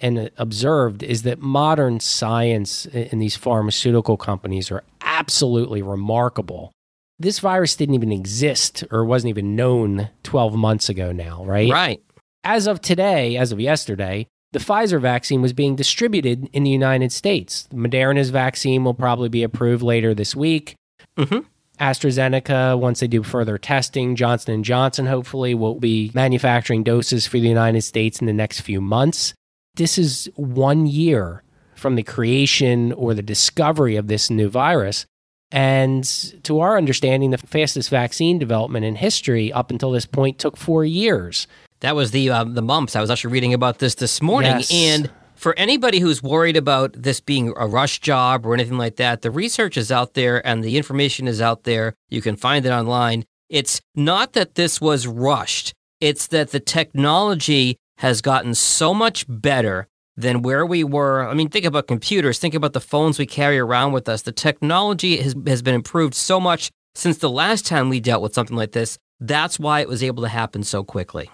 and 0.00 0.30
observed 0.36 1.02
is 1.02 1.22
that 1.22 1.40
modern 1.40 1.98
science 1.98 2.86
in 2.86 3.18
these 3.18 3.36
pharmaceutical 3.36 4.16
companies 4.16 4.70
are 4.70 4.84
absolutely 5.22 5.82
remarkable. 5.82 6.72
This 7.18 7.38
virus 7.38 7.76
didn't 7.76 7.94
even 7.94 8.11
exist 8.11 8.82
or 8.90 9.04
wasn't 9.04 9.30
even 9.30 9.54
known 9.54 10.11
12 10.24 10.54
months 10.54 10.88
ago 10.88 11.12
now, 11.12 11.44
right? 11.44 11.70
Right. 11.70 12.02
As 12.42 12.66
of 12.66 12.80
today, 12.80 13.37
as 13.37 13.52
of 13.52 13.61
yesterday, 13.61 14.26
the 14.50 14.58
Pfizer 14.58 15.00
vaccine 15.00 15.40
was 15.40 15.52
being 15.52 15.76
distributed 15.76 16.48
in 16.52 16.64
the 16.64 16.70
United 16.70 17.12
States. 17.12 17.68
Moderna's 17.72 18.30
vaccine 18.30 18.82
will 18.82 18.94
probably 18.94 19.28
be 19.28 19.44
approved 19.44 19.82
later 19.82 20.14
this 20.14 20.35
week. 20.35 20.74
Mhm. 21.16 21.44
AstraZeneca, 21.80 22.78
once 22.78 23.00
they 23.00 23.06
do 23.06 23.22
further 23.22 23.56
testing, 23.58 24.16
Johnson 24.16 24.62
& 24.62 24.64
Johnson 24.64 25.06
hopefully 25.06 25.54
will 25.54 25.78
be 25.78 26.11
manufacturing 26.14 26.82
doses 26.82 27.26
for 27.26 27.38
the 27.38 27.48
United 27.48 27.82
States 27.82 28.20
in 28.20 28.26
the 28.26 28.32
next 28.32 28.61
few 28.61 28.80
months. 28.80 29.35
This 29.76 29.96
is 29.96 30.28
one 30.35 30.87
year 30.87 31.42
from 31.74 31.94
the 31.94 32.02
creation 32.02 32.92
or 32.92 33.14
the 33.14 33.22
discovery 33.22 33.96
of 33.96 34.08
this 34.08 34.28
new 34.28 34.48
virus. 34.48 35.06
And 35.52 36.04
to 36.44 36.60
our 36.60 36.76
understanding, 36.78 37.30
the 37.30 37.38
fastest 37.38 37.90
vaccine 37.90 38.38
development 38.38 38.84
in 38.84 38.96
history 38.96 39.52
up 39.52 39.70
until 39.70 39.90
this 39.90 40.06
point 40.06 40.38
took 40.38 40.56
four 40.56 40.84
years. 40.84 41.46
That 41.80 41.94
was 41.94 42.10
the 42.12 42.30
um, 42.30 42.54
the 42.54 42.62
mumps. 42.62 42.96
I 42.96 43.00
was 43.00 43.10
actually 43.10 43.32
reading 43.32 43.52
about 43.54 43.78
this 43.78 43.94
this 43.96 44.22
morning, 44.22 44.52
Yes. 44.52 44.72
and 44.72 45.10
for 45.34 45.58
anybody 45.58 45.98
who's 45.98 46.22
worried 46.22 46.56
about 46.56 46.92
this 46.94 47.20
being 47.20 47.52
a 47.56 47.66
rush 47.66 47.98
job 48.00 48.46
or 48.46 48.54
anything 48.54 48.78
like 48.78 48.96
that, 48.96 49.22
the 49.22 49.30
research 49.30 49.76
is 49.76 49.90
out 49.90 50.14
there 50.14 50.44
and 50.46 50.62
the 50.62 50.76
information 50.76 51.26
is 51.26 51.40
out 51.40 51.64
there. 51.64 51.94
You 52.08 52.22
can 52.22 52.36
find 52.36 52.64
it 52.64 52.70
online. 52.70 53.24
It's 53.50 53.80
not 53.96 54.34
that 54.34 54.54
this 54.54 54.80
was 54.80 55.06
rushed. 55.08 55.74
It's 56.00 56.28
that 56.28 56.50
the 56.52 56.60
technology 56.60 57.76
has 57.98 58.20
gotten 58.22 58.54
so 58.54 58.94
much 58.94 59.24
better 59.28 59.88
than 60.16 60.42
where 60.42 60.66
we 60.66 60.85
were. 60.85 61.27
I 61.29 61.35
mean, 61.35 61.48
think 61.48 61.64
about 61.64 61.87
computers. 61.87 62.38
Think 62.38 62.55
about 62.55 62.72
the 62.72 62.81
phones 62.81 63.18
we 63.18 63.27
carry 63.27 63.59
around 63.59 63.92
with 63.92 64.09
us. 64.09 64.22
The 64.22 64.33
technology 64.33 65.16
has, 65.18 65.35
has 65.46 65.62
been 65.62 65.75
improved 65.75 66.14
so 66.14 66.38
much 66.38 66.70
since 66.94 67.18
the 67.18 67.31
last 67.31 67.66
time 67.66 67.88
we 67.88 68.01
dealt 68.01 68.22
with 68.22 68.35
something 68.35 68.57
like 68.57 68.72
this. 68.72 68.98
That's 69.20 69.59
why 69.59 69.81
it 69.81 69.88
was 69.88 70.03
able 70.03 70.22
to 70.22 70.29
happen 70.29 70.62
so 70.64 70.85
quickly. 70.85 71.31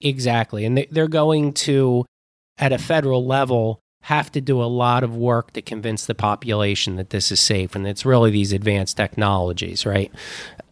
Exactly. 0.00 0.64
And 0.64 0.78
they- 0.78 0.88
they're 0.90 1.08
going 1.08 1.52
to, 1.52 2.04
at 2.58 2.72
a 2.72 2.78
federal 2.78 3.26
level, 3.26 3.80
have 4.02 4.30
to 4.32 4.40
do 4.40 4.62
a 4.62 4.64
lot 4.64 5.02
of 5.02 5.16
work 5.16 5.52
to 5.52 5.62
convince 5.62 6.04
the 6.04 6.14
population 6.14 6.96
that 6.96 7.10
this 7.10 7.32
is 7.32 7.40
safe. 7.40 7.74
And 7.74 7.86
it's 7.86 8.04
really 8.04 8.30
these 8.30 8.52
advanced 8.52 8.96
technologies, 8.98 9.86
right? 9.86 10.12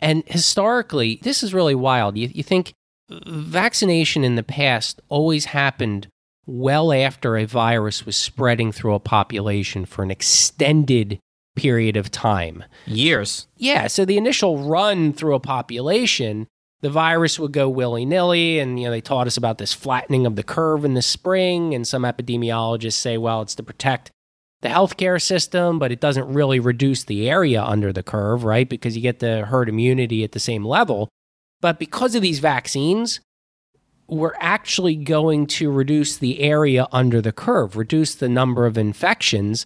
And 0.01 0.23
historically, 0.27 1.19
this 1.23 1.43
is 1.43 1.55
really 1.55 1.75
wild. 1.75 2.19
You, 2.19 2.29
you 2.33 2.43
think 2.43 2.75
vaccination 3.11 4.25
in 4.25 4.37
the 4.37 4.43
past 4.43 5.01
always 5.09 5.47
happened 5.47 6.09
well 6.47 6.93
after 6.93 7.37
a 7.37 7.45
virus 7.45 8.05
was 8.05 8.17
spreading 8.17 8.73
through 8.73 8.95
a 8.95 9.01
population 9.01 9.85
for 9.85 10.03
an 10.03 10.11
extended 10.11 11.19
period 11.55 11.97
of 11.97 12.11
time. 12.11 12.65
Years. 12.87 13.47
Yeah, 13.57 13.87
so 13.87 14.05
the 14.05 14.17
initial 14.17 14.59
run 14.59 15.13
through 15.13 15.35
a 15.35 15.41
population, 15.41 16.47
the 16.81 16.91
virus 16.91 17.39
would 17.39 17.53
go 17.53 17.69
willy 17.69 18.05
nilly, 18.05 18.59
and 18.59 18.79
you 18.79 18.87
know 18.87 18.91
they 18.91 19.01
taught 19.01 19.27
us 19.27 19.37
about 19.37 19.59
this 19.59 19.75
flattening 19.75 20.27
of 20.27 20.37
the 20.37 20.43
curve 20.43 20.85
in 20.85 20.95
the 20.95 21.03
spring, 21.03 21.75
and 21.75 21.87
some 21.87 22.03
epidemiologists 22.03 22.95
say, 22.95 23.19
well, 23.19 23.43
it's 23.43 23.55
to 23.57 23.63
protect 23.63 24.11
the 24.63 24.69
healthcare 24.69 25.21
system, 25.21 25.79
but 25.79 25.93
it 25.93 26.01
doesn't 26.01 26.33
really 26.33 26.61
reduce 26.61 27.05
the 27.05 27.29
area 27.29 27.63
under 27.63 27.93
the 27.93 28.03
curve, 28.03 28.45
right? 28.45 28.69
Because 28.69 28.97
you 28.97 29.03
get 29.03 29.19
the 29.19 29.45
herd 29.47 29.69
immunity 29.69 30.25
at 30.25 30.33
the 30.33 30.41
same 30.41 30.65
level. 30.65 31.09
But 31.61 31.79
because 31.79 32.15
of 32.15 32.23
these 32.23 32.39
vaccines, 32.39 33.21
we're 34.13 34.35
actually 34.39 34.95
going 34.95 35.47
to 35.47 35.71
reduce 35.71 36.19
the 36.19 36.41
area 36.41 36.87
under 36.93 37.23
the 37.23 37.33
curve, 37.33 37.77
reduce 37.77 38.15
the 38.15 38.29
number 38.29 38.67
of 38.67 38.77
infections, 38.77 39.65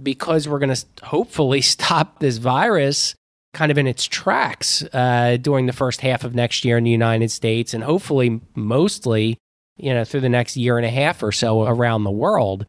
because 0.00 0.48
we're 0.48 0.60
going 0.60 0.74
to 0.74 0.86
hopefully 1.02 1.60
stop 1.74 2.20
this 2.20 2.36
virus 2.36 3.14
kind 3.52 3.72
of 3.72 3.78
in 3.78 3.88
its 3.88 4.04
tracks 4.04 4.84
uh, 4.92 5.36
during 5.40 5.66
the 5.66 5.72
first 5.72 6.02
half 6.02 6.22
of 6.22 6.36
next 6.36 6.64
year 6.64 6.78
in 6.78 6.84
the 6.84 6.90
United 6.90 7.32
States, 7.32 7.74
and 7.74 7.82
hopefully 7.82 8.40
mostly, 8.54 9.36
you 9.76 9.92
know, 9.92 10.04
through 10.04 10.20
the 10.20 10.28
next 10.28 10.56
year 10.56 10.78
and 10.78 10.86
a 10.86 10.90
half 10.90 11.20
or 11.20 11.32
so 11.32 11.64
around 11.64 12.04
the 12.04 12.10
world. 12.12 12.64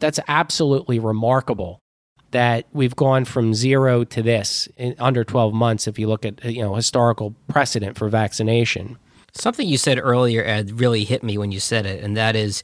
That's 0.00 0.20
absolutely 0.28 0.98
remarkable 0.98 1.80
that 2.30 2.66
we've 2.72 2.94
gone 2.94 3.24
from 3.24 3.54
zero 3.54 4.04
to 4.04 4.22
this 4.22 4.68
in 4.76 4.94
under 4.98 5.24
12 5.24 5.54
months 5.54 5.88
if 5.88 5.98
you 5.98 6.06
look 6.06 6.26
at 6.26 6.44
you 6.44 6.60
know 6.60 6.74
historical 6.74 7.34
precedent 7.48 7.96
for 7.96 8.08
vaccination 8.10 8.98
Something 9.34 9.68
you 9.68 9.78
said 9.78 9.98
earlier, 10.02 10.42
Ed, 10.42 10.80
really 10.80 11.04
hit 11.04 11.22
me 11.22 11.38
when 11.38 11.52
you 11.52 11.60
said 11.60 11.86
it, 11.86 12.02
and 12.02 12.16
that 12.16 12.34
is 12.36 12.62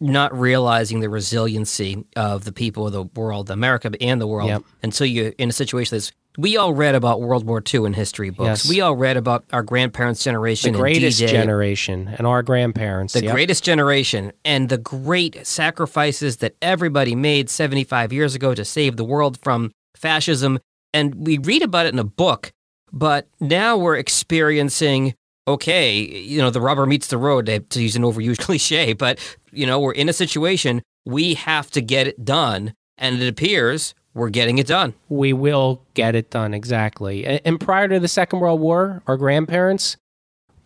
not 0.00 0.38
realizing 0.38 1.00
the 1.00 1.08
resiliency 1.08 2.04
of 2.16 2.44
the 2.44 2.52
people 2.52 2.86
of 2.86 2.92
the 2.92 3.02
world, 3.02 3.50
America 3.50 3.90
and 4.00 4.20
the 4.20 4.26
world, 4.26 4.48
Yep. 4.48 4.62
until 4.82 5.06
you're 5.06 5.32
in 5.38 5.48
a 5.48 5.52
situation 5.52 5.96
that's. 5.96 6.12
We 6.36 6.56
all 6.56 6.72
read 6.72 6.94
about 6.94 7.20
World 7.20 7.44
War 7.44 7.60
II 7.60 7.84
in 7.84 7.94
history 7.94 8.30
books. 8.30 8.64
Yes. 8.64 8.68
We 8.68 8.80
all 8.80 8.94
read 8.94 9.16
about 9.16 9.44
our 9.52 9.64
grandparents' 9.64 10.22
generation, 10.22 10.68
and 10.68 10.76
greatest 10.76 11.18
generation 11.18 12.14
and 12.16 12.28
our 12.28 12.44
grandparents 12.44 13.12
the 13.12 13.24
yep. 13.24 13.34
greatest 13.34 13.64
generation, 13.64 14.32
and 14.44 14.68
the 14.68 14.78
great 14.78 15.44
sacrifices 15.44 16.36
that 16.36 16.54
everybody 16.62 17.16
made 17.16 17.50
75 17.50 18.12
years 18.12 18.36
ago 18.36 18.54
to 18.54 18.64
save 18.64 18.96
the 18.96 19.04
world 19.04 19.38
from 19.42 19.72
fascism. 19.96 20.60
And 20.94 21.26
we 21.26 21.38
read 21.38 21.62
about 21.62 21.86
it 21.86 21.92
in 21.92 21.98
a 21.98 22.04
book, 22.04 22.52
but 22.92 23.26
now 23.40 23.76
we're 23.76 23.96
experiencing 23.96 25.14
okay, 25.48 25.98
you 25.98 26.38
know, 26.38 26.50
the 26.50 26.60
rubber 26.60 26.86
meets 26.86 27.08
the 27.08 27.18
road, 27.18 27.46
to 27.46 27.60
to 27.60 27.82
use 27.82 27.96
an 27.96 28.02
overused 28.02 28.38
cliche, 28.46 28.92
but, 28.92 29.18
you 29.52 29.66
know, 29.66 29.80
we're 29.80 29.92
in 29.92 30.08
a 30.08 30.12
situation, 30.12 30.82
we 31.04 31.34
have 31.34 31.70
to 31.72 31.80
get 31.80 32.06
it 32.06 32.24
done. 32.24 32.74
And 32.98 33.20
it 33.22 33.28
appears 33.28 33.94
we're 34.14 34.30
getting 34.30 34.58
it 34.58 34.66
done. 34.66 34.94
we 35.08 35.32
will 35.32 35.82
get 35.94 36.16
it 36.16 36.28
done 36.30 36.52
exactly 36.52 37.24
A- 37.24 37.40
and 37.46 37.60
prior 37.60 37.86
to 37.86 38.00
the 38.00 38.08
second 38.08 38.40
world 38.40 38.58
war 38.60 39.00
our 39.06 39.16
grandparents 39.16 39.96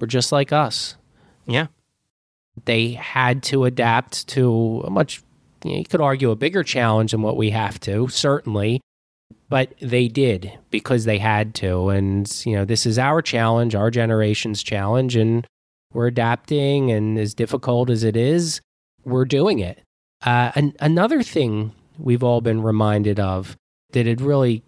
were 0.01 0.07
just 0.07 0.33
like 0.33 0.53
us 0.53 0.97
Yeah. 1.47 1.67
they 2.65 2.93
had 2.93 3.43
to 3.45 3.65
adapt 3.65 4.27
to 4.29 4.83
a 4.87 4.91
much 4.91 5.23
you, 5.65 5.73
know, 5.73 5.77
you 5.79 5.85
could 5.85 6.01
argue 6.01 6.31
a 6.31 6.37
bigger 6.37 6.63
challenge 6.63 7.11
than 7.11 7.21
what 7.21 7.37
we 7.37 7.51
have 7.51 7.79
to 7.81 8.09
certainly 8.09 8.81
but 9.49 9.73
they 9.81 10.09
did 10.09 10.53
because 10.71 11.05
they 11.05 11.19
had 11.19 11.55
to 11.55 11.89
and 11.89 12.43
you 12.47 12.55
know 12.55 12.65
this 12.65 12.87
is 12.87 12.99
our 12.99 13.21
challenge 13.23 13.75
our 13.75 13.91
generation's 13.91 14.63
challenge 14.63 15.17
and 15.17 15.47
we're 15.93 16.07
adapting 16.07 16.91
and 16.91 17.19
as 17.19 17.35
difficult 17.35 17.91
as 17.91 18.03
it 18.05 18.17
is 18.17 18.61
we're 19.05 19.25
doing 19.25 19.59
it 19.59 19.81
uh, 20.25 20.53
an- 20.55 20.75
another 20.81 21.23
thing 21.23 21.73
we've 21.99 22.23
all 22.23 22.41
been 22.41 22.63
reminded 22.63 23.19
of 23.21 23.57
that 23.93 24.07
had 24.07 24.21
really 24.21 24.63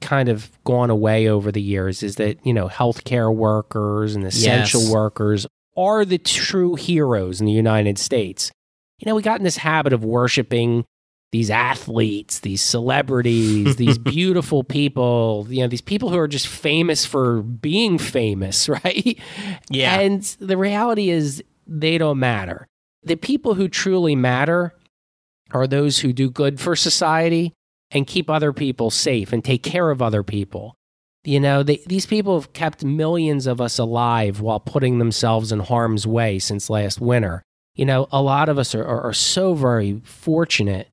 kind 0.00 0.28
of 0.28 0.50
gone 0.64 0.90
away 0.90 1.28
over 1.28 1.50
the 1.50 1.60
years 1.60 2.02
is 2.02 2.16
that 2.16 2.38
you 2.46 2.52
know 2.52 2.68
healthcare 2.68 3.34
workers 3.34 4.14
and 4.14 4.24
essential 4.24 4.82
Yes. 4.82 4.90
workers 4.92 5.46
are 5.76 6.04
the 6.04 6.18
true 6.18 6.74
heroes 6.76 7.40
in 7.40 7.46
the 7.46 7.52
United 7.52 7.98
States. 7.98 8.50
You 8.98 9.06
know, 9.06 9.14
we 9.14 9.22
got 9.22 9.38
in 9.38 9.44
this 9.44 9.58
habit 9.58 9.92
of 9.92 10.04
worshiping 10.04 10.84
these 11.30 11.50
athletes, 11.50 12.40
these 12.40 12.62
celebrities, 12.62 13.76
these 13.76 13.98
beautiful 13.98 14.64
people, 14.64 15.46
you 15.48 15.60
know, 15.60 15.68
these 15.68 15.82
people 15.82 16.08
who 16.08 16.18
are 16.18 16.28
just 16.28 16.46
famous 16.46 17.04
for 17.04 17.42
being 17.42 17.98
famous, 17.98 18.68
right? 18.84 19.18
Yeah. 19.70 20.00
And 20.00 20.22
the 20.40 20.56
reality 20.56 21.10
is 21.10 21.42
they 21.66 21.98
don't 21.98 22.18
matter. 22.18 22.66
The 23.02 23.16
people 23.16 23.54
who 23.54 23.68
truly 23.68 24.16
matter 24.16 24.74
are 25.52 25.66
those 25.66 26.00
who 26.00 26.12
do 26.12 26.30
good 26.30 26.60
for 26.60 26.76
society 26.76 27.52
and 27.90 28.06
keep 28.06 28.28
other 28.28 28.52
people 28.52 28.90
safe 28.90 29.32
and 29.32 29.44
take 29.44 29.62
care 29.62 29.90
of 29.90 30.02
other 30.02 30.22
people. 30.22 30.74
You 31.24 31.40
know, 31.40 31.62
they, 31.62 31.80
these 31.86 32.06
people 32.06 32.38
have 32.38 32.52
kept 32.52 32.84
millions 32.84 33.46
of 33.46 33.60
us 33.60 33.78
alive 33.78 34.40
while 34.40 34.60
putting 34.60 34.98
themselves 34.98 35.52
in 35.52 35.60
harm's 35.60 36.06
way 36.06 36.38
since 36.38 36.70
last 36.70 37.00
winter. 37.00 37.42
You 37.74 37.84
know, 37.84 38.08
a 38.10 38.22
lot 38.22 38.48
of 38.48 38.58
us 38.58 38.74
are, 38.74 38.84
are, 38.84 39.02
are 39.02 39.12
so 39.12 39.54
very 39.54 40.00
fortunate 40.04 40.88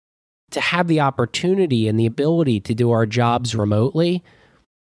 to 0.56 0.62
have 0.62 0.88
the 0.88 1.02
opportunity 1.02 1.88
and 1.88 2.00
the 2.00 2.06
ability 2.06 2.60
to 2.62 2.74
do 2.74 2.92
our 2.92 3.06
jobs 3.06 3.56
remotely. 3.56 4.24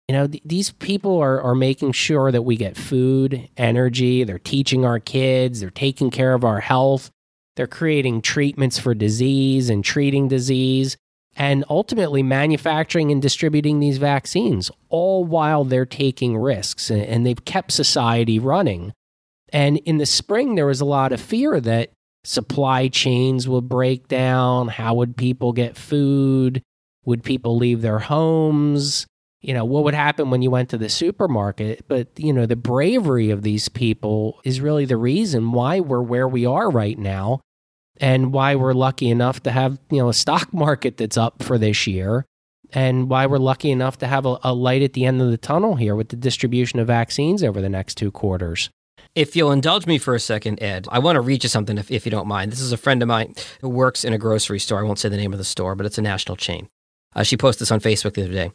You 0.08 0.14
know, 0.14 0.26
th- 0.26 0.42
these 0.44 0.70
people 0.70 1.18
are, 1.18 1.40
are 1.42 1.54
making 1.54 1.92
sure 1.92 2.32
that 2.32 2.42
we 2.42 2.56
get 2.56 2.76
food, 2.76 3.48
energy, 3.56 4.24
they're 4.24 4.38
teaching 4.38 4.84
our 4.84 4.98
kids, 4.98 5.60
they're 5.60 5.70
taking 5.70 6.10
care 6.10 6.32
of 6.32 6.44
our 6.44 6.60
health, 6.60 7.10
they're 7.56 7.66
creating 7.66 8.22
treatments 8.22 8.78
for 8.78 8.94
disease 8.94 9.68
and 9.68 9.84
treating 9.84 10.28
disease 10.28 10.96
and 11.36 11.64
ultimately 11.68 12.22
manufacturing 12.22 13.12
and 13.12 13.20
distributing 13.20 13.80
these 13.80 13.98
vaccines, 13.98 14.70
all 14.88 15.24
while 15.24 15.64
they're 15.64 15.86
taking 15.86 16.36
risks 16.36 16.88
and, 16.88 17.02
and 17.02 17.26
they've 17.26 17.44
kept 17.44 17.72
society 17.72 18.38
running. 18.38 18.92
And 19.52 19.78
in 19.78 19.98
the 19.98 20.06
spring, 20.06 20.54
there 20.54 20.66
was 20.66 20.80
a 20.80 20.84
lot 20.86 21.12
of 21.12 21.20
fear 21.20 21.60
that 21.60 21.90
supply 22.24 22.88
chains 22.88 23.48
would 23.48 23.68
break 23.68 24.08
down. 24.08 24.68
How 24.68 24.94
would 24.94 25.16
people 25.16 25.52
get 25.52 25.76
food? 25.76 26.62
Would 27.04 27.22
people 27.22 27.56
leave 27.56 27.80
their 27.80 27.98
homes? 27.98 29.06
You 29.40 29.54
know, 29.54 29.64
what 29.64 29.84
would 29.84 29.94
happen 29.94 30.30
when 30.30 30.42
you 30.42 30.50
went 30.50 30.68
to 30.70 30.78
the 30.78 30.88
supermarket? 30.88 31.84
But, 31.86 32.08
you 32.16 32.32
know, 32.32 32.44
the 32.44 32.56
bravery 32.56 33.30
of 33.30 33.42
these 33.42 33.68
people 33.68 34.40
is 34.44 34.60
really 34.60 34.84
the 34.84 34.96
reason 34.96 35.52
why 35.52 35.80
we're 35.80 36.02
where 36.02 36.26
we 36.26 36.44
are 36.44 36.70
right 36.70 36.98
now 36.98 37.40
and 38.00 38.32
why 38.32 38.54
we're 38.54 38.72
lucky 38.72 39.10
enough 39.10 39.42
to 39.42 39.50
have 39.50 39.78
you 39.90 39.98
know 39.98 40.08
a 40.08 40.14
stock 40.14 40.52
market 40.54 40.96
that's 40.96 41.16
up 41.16 41.42
for 41.42 41.58
this 41.58 41.86
year 41.86 42.24
and 42.72 43.08
why 43.08 43.26
we're 43.26 43.38
lucky 43.38 43.70
enough 43.70 43.98
to 43.98 44.06
have 44.06 44.26
a, 44.26 44.38
a 44.42 44.52
light 44.52 44.82
at 44.82 44.92
the 44.92 45.04
end 45.04 45.22
of 45.22 45.30
the 45.30 45.38
tunnel 45.38 45.76
here 45.76 45.96
with 45.96 46.10
the 46.10 46.16
distribution 46.16 46.78
of 46.78 46.86
vaccines 46.86 47.42
over 47.42 47.60
the 47.60 47.68
next 47.68 47.96
two 47.96 48.10
quarters 48.10 48.70
If 49.18 49.34
you'll 49.34 49.50
indulge 49.50 49.84
me 49.84 49.98
for 49.98 50.14
a 50.14 50.20
second, 50.20 50.62
Ed, 50.62 50.86
I 50.92 51.00
want 51.00 51.16
to 51.16 51.20
read 51.20 51.42
you 51.42 51.48
something 51.48 51.76
if, 51.76 51.90
if 51.90 52.06
you 52.06 52.10
don't 52.12 52.28
mind. 52.28 52.52
This 52.52 52.60
is 52.60 52.70
a 52.70 52.76
friend 52.76 53.02
of 53.02 53.08
mine 53.08 53.34
who 53.60 53.68
works 53.68 54.04
in 54.04 54.12
a 54.12 54.16
grocery 54.16 54.60
store. 54.60 54.78
I 54.78 54.84
won't 54.84 55.00
say 55.00 55.08
the 55.08 55.16
name 55.16 55.32
of 55.32 55.40
the 55.40 55.44
store, 55.44 55.74
but 55.74 55.86
it's 55.86 55.98
a 55.98 56.02
national 56.02 56.36
chain. 56.36 56.68
Uh, 57.16 57.24
she 57.24 57.36
posted 57.36 57.62
this 57.62 57.72
on 57.72 57.80
Facebook 57.80 58.14
the 58.14 58.22
other 58.22 58.32
day. 58.32 58.52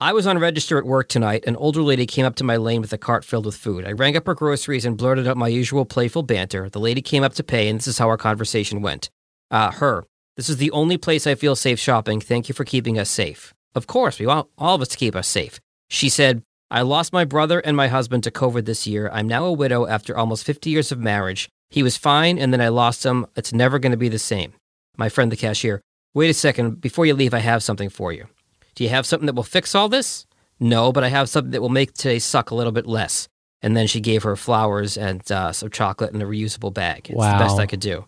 I 0.00 0.12
was 0.12 0.26
on 0.26 0.38
register 0.38 0.76
at 0.76 0.84
work 0.84 1.08
tonight. 1.08 1.46
An 1.46 1.56
older 1.56 1.80
lady 1.80 2.04
came 2.04 2.26
up 2.26 2.34
to 2.36 2.44
my 2.44 2.58
lane 2.58 2.82
with 2.82 2.92
a 2.92 2.98
cart 2.98 3.24
filled 3.24 3.46
with 3.46 3.56
food. 3.56 3.86
I 3.86 3.92
rang 3.92 4.14
up 4.14 4.26
her 4.26 4.34
groceries 4.34 4.84
and 4.84 4.98
blurted 4.98 5.26
out 5.26 5.38
my 5.38 5.48
usual 5.48 5.86
playful 5.86 6.22
banter. 6.22 6.68
The 6.68 6.80
lady 6.80 7.00
came 7.00 7.22
up 7.22 7.32
to 7.36 7.42
pay, 7.42 7.70
and 7.70 7.78
this 7.78 7.88
is 7.88 7.96
how 7.96 8.10
our 8.10 8.18
conversation 8.18 8.82
went. 8.82 9.08
Uh, 9.50 9.70
her, 9.70 10.04
this 10.36 10.50
is 10.50 10.58
the 10.58 10.70
only 10.72 10.98
place 10.98 11.26
I 11.26 11.34
feel 11.34 11.56
safe 11.56 11.78
shopping. 11.78 12.20
Thank 12.20 12.50
you 12.50 12.54
for 12.54 12.66
keeping 12.66 12.98
us 12.98 13.08
safe. 13.08 13.54
Of 13.74 13.86
course, 13.86 14.18
we 14.18 14.26
want 14.26 14.50
all 14.58 14.74
of 14.74 14.82
us 14.82 14.88
to 14.88 14.98
keep 14.98 15.16
us 15.16 15.28
safe. 15.28 15.60
She 15.88 16.10
said, 16.10 16.42
I 16.70 16.82
lost 16.82 17.12
my 17.12 17.24
brother 17.24 17.60
and 17.60 17.76
my 17.76 17.88
husband 17.88 18.24
to 18.24 18.30
COVID 18.30 18.64
this 18.64 18.86
year. 18.86 19.10
I'm 19.12 19.28
now 19.28 19.44
a 19.44 19.52
widow 19.52 19.86
after 19.86 20.16
almost 20.16 20.44
50 20.44 20.70
years 20.70 20.90
of 20.90 20.98
marriage. 20.98 21.48
He 21.70 21.82
was 21.82 21.96
fine, 21.96 22.38
and 22.38 22.52
then 22.52 22.60
I 22.60 22.68
lost 22.68 23.04
him. 23.04 23.26
It's 23.36 23.52
never 23.52 23.78
going 23.78 23.92
to 23.92 23.98
be 23.98 24.08
the 24.08 24.18
same. 24.18 24.54
My 24.96 25.08
friend, 25.08 25.30
the 25.30 25.36
cashier, 25.36 25.80
wait 26.14 26.30
a 26.30 26.34
second. 26.34 26.80
Before 26.80 27.06
you 27.06 27.14
leave, 27.14 27.34
I 27.34 27.38
have 27.40 27.62
something 27.62 27.88
for 27.90 28.12
you. 28.12 28.26
Do 28.74 28.84
you 28.84 28.90
have 28.90 29.06
something 29.06 29.26
that 29.26 29.34
will 29.34 29.42
fix 29.42 29.74
all 29.74 29.88
this? 29.88 30.26
No, 30.60 30.92
but 30.92 31.04
I 31.04 31.08
have 31.08 31.28
something 31.28 31.50
that 31.52 31.60
will 31.60 31.68
make 31.68 31.92
today 31.94 32.18
suck 32.18 32.50
a 32.50 32.54
little 32.54 32.72
bit 32.72 32.86
less. 32.86 33.28
And 33.62 33.76
then 33.76 33.86
she 33.86 34.00
gave 34.00 34.22
her 34.24 34.36
flowers 34.36 34.96
and 34.96 35.30
uh, 35.32 35.52
some 35.52 35.70
chocolate 35.70 36.12
in 36.12 36.20
a 36.22 36.26
reusable 36.26 36.72
bag. 36.72 37.08
It's 37.08 37.16
Wow. 37.16 37.38
the 37.38 37.44
best 37.44 37.58
I 37.58 37.66
could 37.66 37.80
do. 37.80 38.06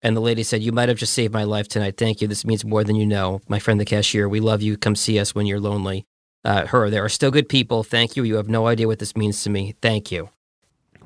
And 0.00 0.16
the 0.16 0.20
lady 0.20 0.42
said, 0.42 0.62
You 0.62 0.72
might 0.72 0.88
have 0.88 0.98
just 0.98 1.12
saved 1.12 1.32
my 1.32 1.44
life 1.44 1.68
tonight. 1.68 1.96
Thank 1.96 2.20
you. 2.20 2.28
This 2.28 2.44
means 2.44 2.64
more 2.64 2.84
than 2.84 2.96
you 2.96 3.06
know. 3.06 3.40
My 3.48 3.58
friend, 3.58 3.80
the 3.80 3.84
cashier, 3.84 4.28
we 4.28 4.40
love 4.40 4.62
you. 4.62 4.76
Come 4.76 4.96
see 4.96 5.18
us 5.18 5.34
when 5.34 5.46
you're 5.46 5.60
lonely. 5.60 6.04
Uh, 6.44 6.66
her, 6.66 6.90
there 6.90 7.04
are 7.04 7.08
still 7.08 7.30
good 7.30 7.48
people. 7.48 7.84
Thank 7.84 8.16
you. 8.16 8.24
You 8.24 8.36
have 8.36 8.48
no 8.48 8.66
idea 8.66 8.86
what 8.88 8.98
this 8.98 9.16
means 9.16 9.42
to 9.44 9.50
me. 9.50 9.74
Thank 9.80 10.10
you. 10.10 10.30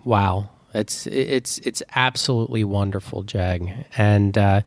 Wow, 0.04 0.50
it's 0.72 1.06
it's 1.06 1.58
it's 1.58 1.82
absolutely 1.94 2.64
wonderful, 2.64 3.22
Jag. 3.22 3.86
And 3.96 4.38
uh, 4.38 4.62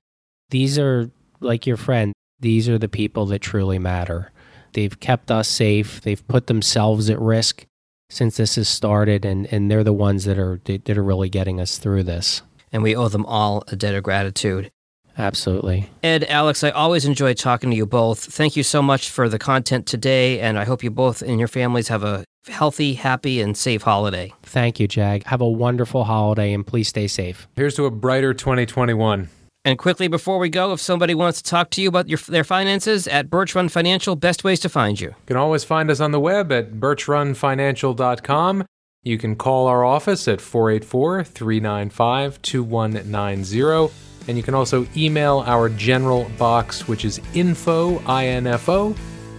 these 0.50 0.78
are 0.78 1.10
like 1.40 1.66
your 1.66 1.78
friend. 1.78 2.14
These 2.40 2.70
are 2.70 2.78
the 2.78 2.90
people 2.90 3.26
that 3.28 3.40
truly 3.40 3.80
matter. 3.80 4.32
They've 4.74 5.00
kept 5.00 5.32
us 5.32 5.48
safe. 5.48 6.02
They've 6.02 6.26
put 6.28 6.48
themselves 6.48 7.10
at 7.10 7.20
risk 7.20 7.66
since 8.10 8.38
this 8.38 8.56
has 8.56 8.68
started, 8.68 9.26
and, 9.26 9.46
and 9.52 9.70
they're 9.70 9.84
the 9.84 9.94
ones 9.94 10.26
that 10.26 10.38
are 10.38 10.60
that 10.66 10.90
are 10.98 11.04
really 11.04 11.30
getting 11.30 11.60
us 11.60 11.78
through 11.78 12.04
this. 12.04 12.42
And 12.72 12.84
we 12.84 12.96
owe 12.96 13.08
them 13.08 13.26
all 13.26 13.64
a 13.68 13.76
debt 13.76 13.96
of 13.96 14.04
gratitude. 14.04 14.72
Absolutely. 15.20 15.90
Ed, 16.02 16.24
Alex, 16.24 16.64
I 16.64 16.70
always 16.70 17.04
enjoy 17.04 17.34
talking 17.34 17.70
to 17.70 17.76
you 17.76 17.86
both. 17.86 18.24
Thank 18.24 18.56
you 18.56 18.64
so 18.64 18.82
much 18.82 19.10
for 19.10 19.28
the 19.28 19.38
content 19.38 19.86
today, 19.86 20.40
and 20.40 20.58
I 20.58 20.64
hope 20.64 20.82
you 20.82 20.90
both 20.90 21.22
and 21.22 21.38
your 21.38 21.50
families 21.50 21.90
have 21.90 22.04
a 22.04 22.24
healthy, 22.48 22.94
happy, 22.94 23.42
and 23.42 23.56
safe 23.56 23.84
holiday. 23.84 24.34
Thank 24.44 24.80
you, 24.80 24.88
Jag. 24.88 25.26
Have 25.26 25.42
a 25.42 25.50
wonderful 25.50 26.06
holiday, 26.06 26.54
and 26.54 26.66
please 26.66 26.88
stay 26.88 27.08
safe. 27.08 27.50
Here's 27.58 27.76
to 27.76 27.86
a 27.86 27.92
brighter 27.92 28.34
2021. 28.34 29.30
And 29.66 29.78
quickly 29.78 30.08
before 30.08 30.40
we 30.40 30.48
go, 30.48 30.72
if 30.72 30.80
somebody 30.80 31.14
wants 31.14 31.42
to 31.42 31.50
talk 31.50 31.70
to 31.72 31.82
you 31.82 31.90
about 31.90 32.08
your, 32.08 32.18
their 32.18 32.46
finances 32.46 33.06
at 33.10 33.30
Birch 33.30 33.54
Run 33.56 33.68
Financial, 33.68 34.16
best 34.16 34.46
ways 34.46 34.62
to 34.62 34.70
find 34.70 35.00
you. 35.00 35.10
You 35.10 35.16
can 35.28 35.38
always 35.38 35.66
find 35.66 35.92
us 35.92 36.00
on 36.00 36.12
the 36.12 36.20
web 36.20 36.50
at 36.54 36.76
birchrunfinancial.com. 36.76 38.66
You 39.04 39.18
can 39.18 39.36
call 39.36 39.68
our 39.68 39.84
office 39.84 40.30
at 40.30 40.40
484 40.40 41.26
395 41.26 42.42
2190. 42.42 44.09
And 44.30 44.38
you 44.38 44.44
can 44.44 44.54
also 44.54 44.86
email 44.96 45.44
our 45.48 45.70
general 45.70 46.30
box, 46.38 46.88
which 46.88 47.04
is 47.04 47.20
info, 47.34 47.98
I-N-F-O, 48.06 48.96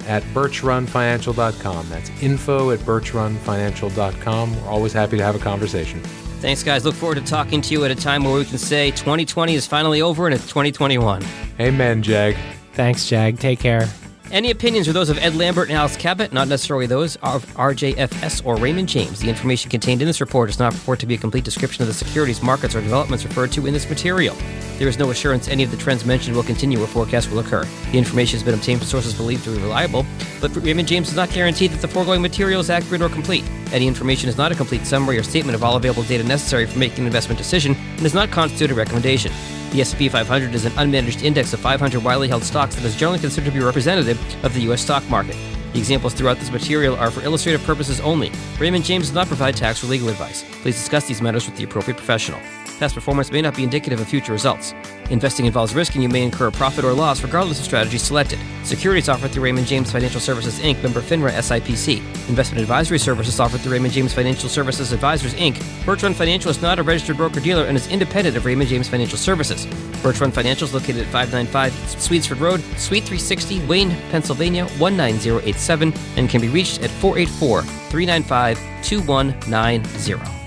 at 0.09 0.24
birchrunfinancial.com. 0.35 1.88
That's 1.88 2.11
info 2.20 2.72
at 2.72 2.81
birchrunfinancial.com. 2.81 4.57
We're 4.57 4.68
always 4.68 4.92
happy 4.92 5.16
to 5.16 5.22
have 5.22 5.37
a 5.37 5.38
conversation. 5.38 6.00
Thanks, 6.40 6.64
guys. 6.64 6.85
Look 6.85 6.96
forward 6.96 7.14
to 7.14 7.20
talking 7.20 7.61
to 7.61 7.72
you 7.72 7.85
at 7.85 7.92
a 7.92 7.94
time 7.94 8.24
where 8.24 8.35
we 8.35 8.44
can 8.44 8.59
say 8.59 8.90
2020 8.90 9.55
is 9.55 9.64
finally 9.64 10.03
over 10.03 10.26
and 10.26 10.35
it's 10.35 10.48
2021. 10.48 11.22
Amen, 11.61 12.03
Jag. 12.03 12.37
Thanks, 12.72 13.07
Jag. 13.09 13.38
Take 13.38 13.61
care. 13.61 13.88
Any 14.33 14.50
opinions 14.50 14.88
are 14.88 14.92
those 14.92 15.09
of 15.09 15.18
Ed 15.18 15.37
Lambert 15.37 15.68
and 15.68 15.79
Alex 15.79 15.96
Cabot, 15.96 16.33
not 16.33 16.48
necessarily 16.48 16.87
those 16.87 17.14
of 17.16 17.46
RJFS 17.55 18.44
or 18.44 18.57
Raymond 18.57 18.88
James. 18.88 19.20
The 19.20 19.29
information 19.29 19.70
contained 19.70 20.03
in 20.03 20.09
this 20.09 20.20
report 20.20 20.48
does 20.48 20.59
not 20.59 20.72
purport 20.72 20.98
to 21.00 21.07
be 21.07 21.14
a 21.14 21.18
complete 21.18 21.44
description 21.44 21.83
of 21.83 21.88
the 21.88 21.94
securities, 21.94 22.42
markets, 22.42 22.74
or 22.74 22.81
developments 22.81 23.24
referred 23.24 23.53
to 23.53 23.66
in 23.66 23.72
this 23.72 23.88
material. 23.88 24.37
There 24.80 24.88
is 24.88 24.98
no 24.98 25.10
assurance 25.10 25.46
any 25.46 25.62
of 25.62 25.70
the 25.70 25.76
trends 25.76 26.06
mentioned 26.06 26.34
will 26.34 26.42
continue 26.42 26.82
or 26.82 26.86
forecast 26.86 27.30
will 27.30 27.40
occur. 27.40 27.66
The 27.92 27.98
information 27.98 28.38
has 28.38 28.42
been 28.42 28.54
obtained 28.54 28.80
from 28.80 28.88
sources 28.88 29.12
believed 29.12 29.44
to 29.44 29.54
be 29.54 29.60
reliable, 29.60 30.06
but 30.40 30.56
Raymond 30.56 30.88
James 30.88 31.08
does 31.08 31.16
not 31.16 31.28
guarantee 31.28 31.66
that 31.66 31.82
the 31.82 31.86
foregoing 31.86 32.22
material 32.22 32.62
is 32.62 32.70
accurate 32.70 33.02
or 33.02 33.10
complete. 33.10 33.44
Any 33.72 33.86
information 33.86 34.30
is 34.30 34.38
not 34.38 34.52
a 34.52 34.54
complete 34.54 34.86
summary 34.86 35.18
or 35.18 35.22
statement 35.22 35.54
of 35.54 35.62
all 35.62 35.76
available 35.76 36.04
data 36.04 36.24
necessary 36.24 36.64
for 36.64 36.78
making 36.78 37.00
an 37.00 37.08
investment 37.08 37.36
decision 37.36 37.74
and 37.74 38.02
does 38.02 38.14
not 38.14 38.30
constitute 38.30 38.70
a 38.70 38.74
recommendation. 38.74 39.32
The 39.72 39.82
S&P 39.82 40.08
500 40.08 40.54
is 40.54 40.64
an 40.64 40.72
unmanaged 40.72 41.22
index 41.24 41.52
of 41.52 41.60
500 41.60 42.02
widely 42.02 42.28
held 42.28 42.42
stocks 42.42 42.74
that 42.74 42.84
is 42.86 42.96
generally 42.96 43.18
considered 43.18 43.52
to 43.52 43.52
be 43.52 43.62
representative 43.62 44.18
of 44.42 44.54
the 44.54 44.62
U.S. 44.62 44.80
stock 44.80 45.06
market. 45.10 45.36
The 45.72 45.78
examples 45.78 46.14
throughout 46.14 46.38
this 46.38 46.50
material 46.50 46.96
are 46.96 47.11
for 47.11 47.22
illustrative 47.22 47.62
purposes 47.64 48.00
only. 48.00 48.33
Raymond 48.59 48.85
James 48.85 49.06
does 49.06 49.14
not 49.14 49.28
provide 49.28 49.56
tax 49.56 49.85
or 49.85 49.87
legal 49.87 50.09
advice. 50.09 50.44
Please 50.62 50.76
discuss 50.76 51.06
these 51.06 51.22
matters 51.22 51.46
with 51.46 51.56
the 51.56 51.64
appropriate 51.64 51.96
professional. 51.96 52.40
Past 52.78 52.94
performance 52.94 53.30
may 53.30 53.42
not 53.42 53.54
be 53.54 53.62
indicative 53.62 54.00
of 54.00 54.09
future 54.09 54.33
results. 54.33 54.74
Investing 55.10 55.46
involves 55.46 55.74
risk 55.74 55.94
and 55.94 56.02
you 56.02 56.08
may 56.08 56.22
incur 56.22 56.46
a 56.46 56.52
profit 56.52 56.84
or 56.84 56.92
loss 56.92 57.22
regardless 57.22 57.58
of 57.58 57.64
strategy 57.64 57.98
selected. 57.98 58.38
Securities 58.62 59.08
offered 59.08 59.32
through 59.32 59.42
Raymond 59.42 59.66
James 59.66 59.90
Financial 59.90 60.20
Services 60.20 60.60
Inc., 60.60 60.82
member 60.82 61.00
FINRA 61.00 61.32
SIPC. 61.32 61.98
Investment 62.28 62.60
advisory 62.62 62.98
services 62.98 63.40
offered 63.40 63.60
through 63.60 63.72
Raymond 63.72 63.92
James 63.92 64.14
Financial 64.14 64.48
Services 64.48 64.92
Advisors 64.92 65.34
Inc. 65.34 65.60
Run 65.86 66.14
Financial 66.14 66.50
is 66.50 66.62
not 66.62 66.78
a 66.78 66.82
registered 66.82 67.16
broker 67.16 67.40
dealer 67.40 67.64
and 67.64 67.76
is 67.76 67.88
independent 67.88 68.36
of 68.36 68.44
Raymond 68.44 68.70
James 68.70 68.88
Financial 68.88 69.18
Services. 69.18 69.66
Run 70.04 70.30
Financial 70.30 70.68
is 70.68 70.74
located 70.74 70.98
at 70.98 71.06
595 71.06 71.72
Swedesford 71.96 72.40
Road, 72.40 72.60
Suite 72.78 73.02
360, 73.02 73.66
Wayne, 73.66 73.90
Pennsylvania 74.10 74.64
19087, 74.78 75.92
and 76.16 76.30
can 76.30 76.40
be 76.40 76.48
reached 76.48 76.82
at 76.82 76.90
484 76.90 77.62
395 77.62 78.58
2190. 78.82 80.39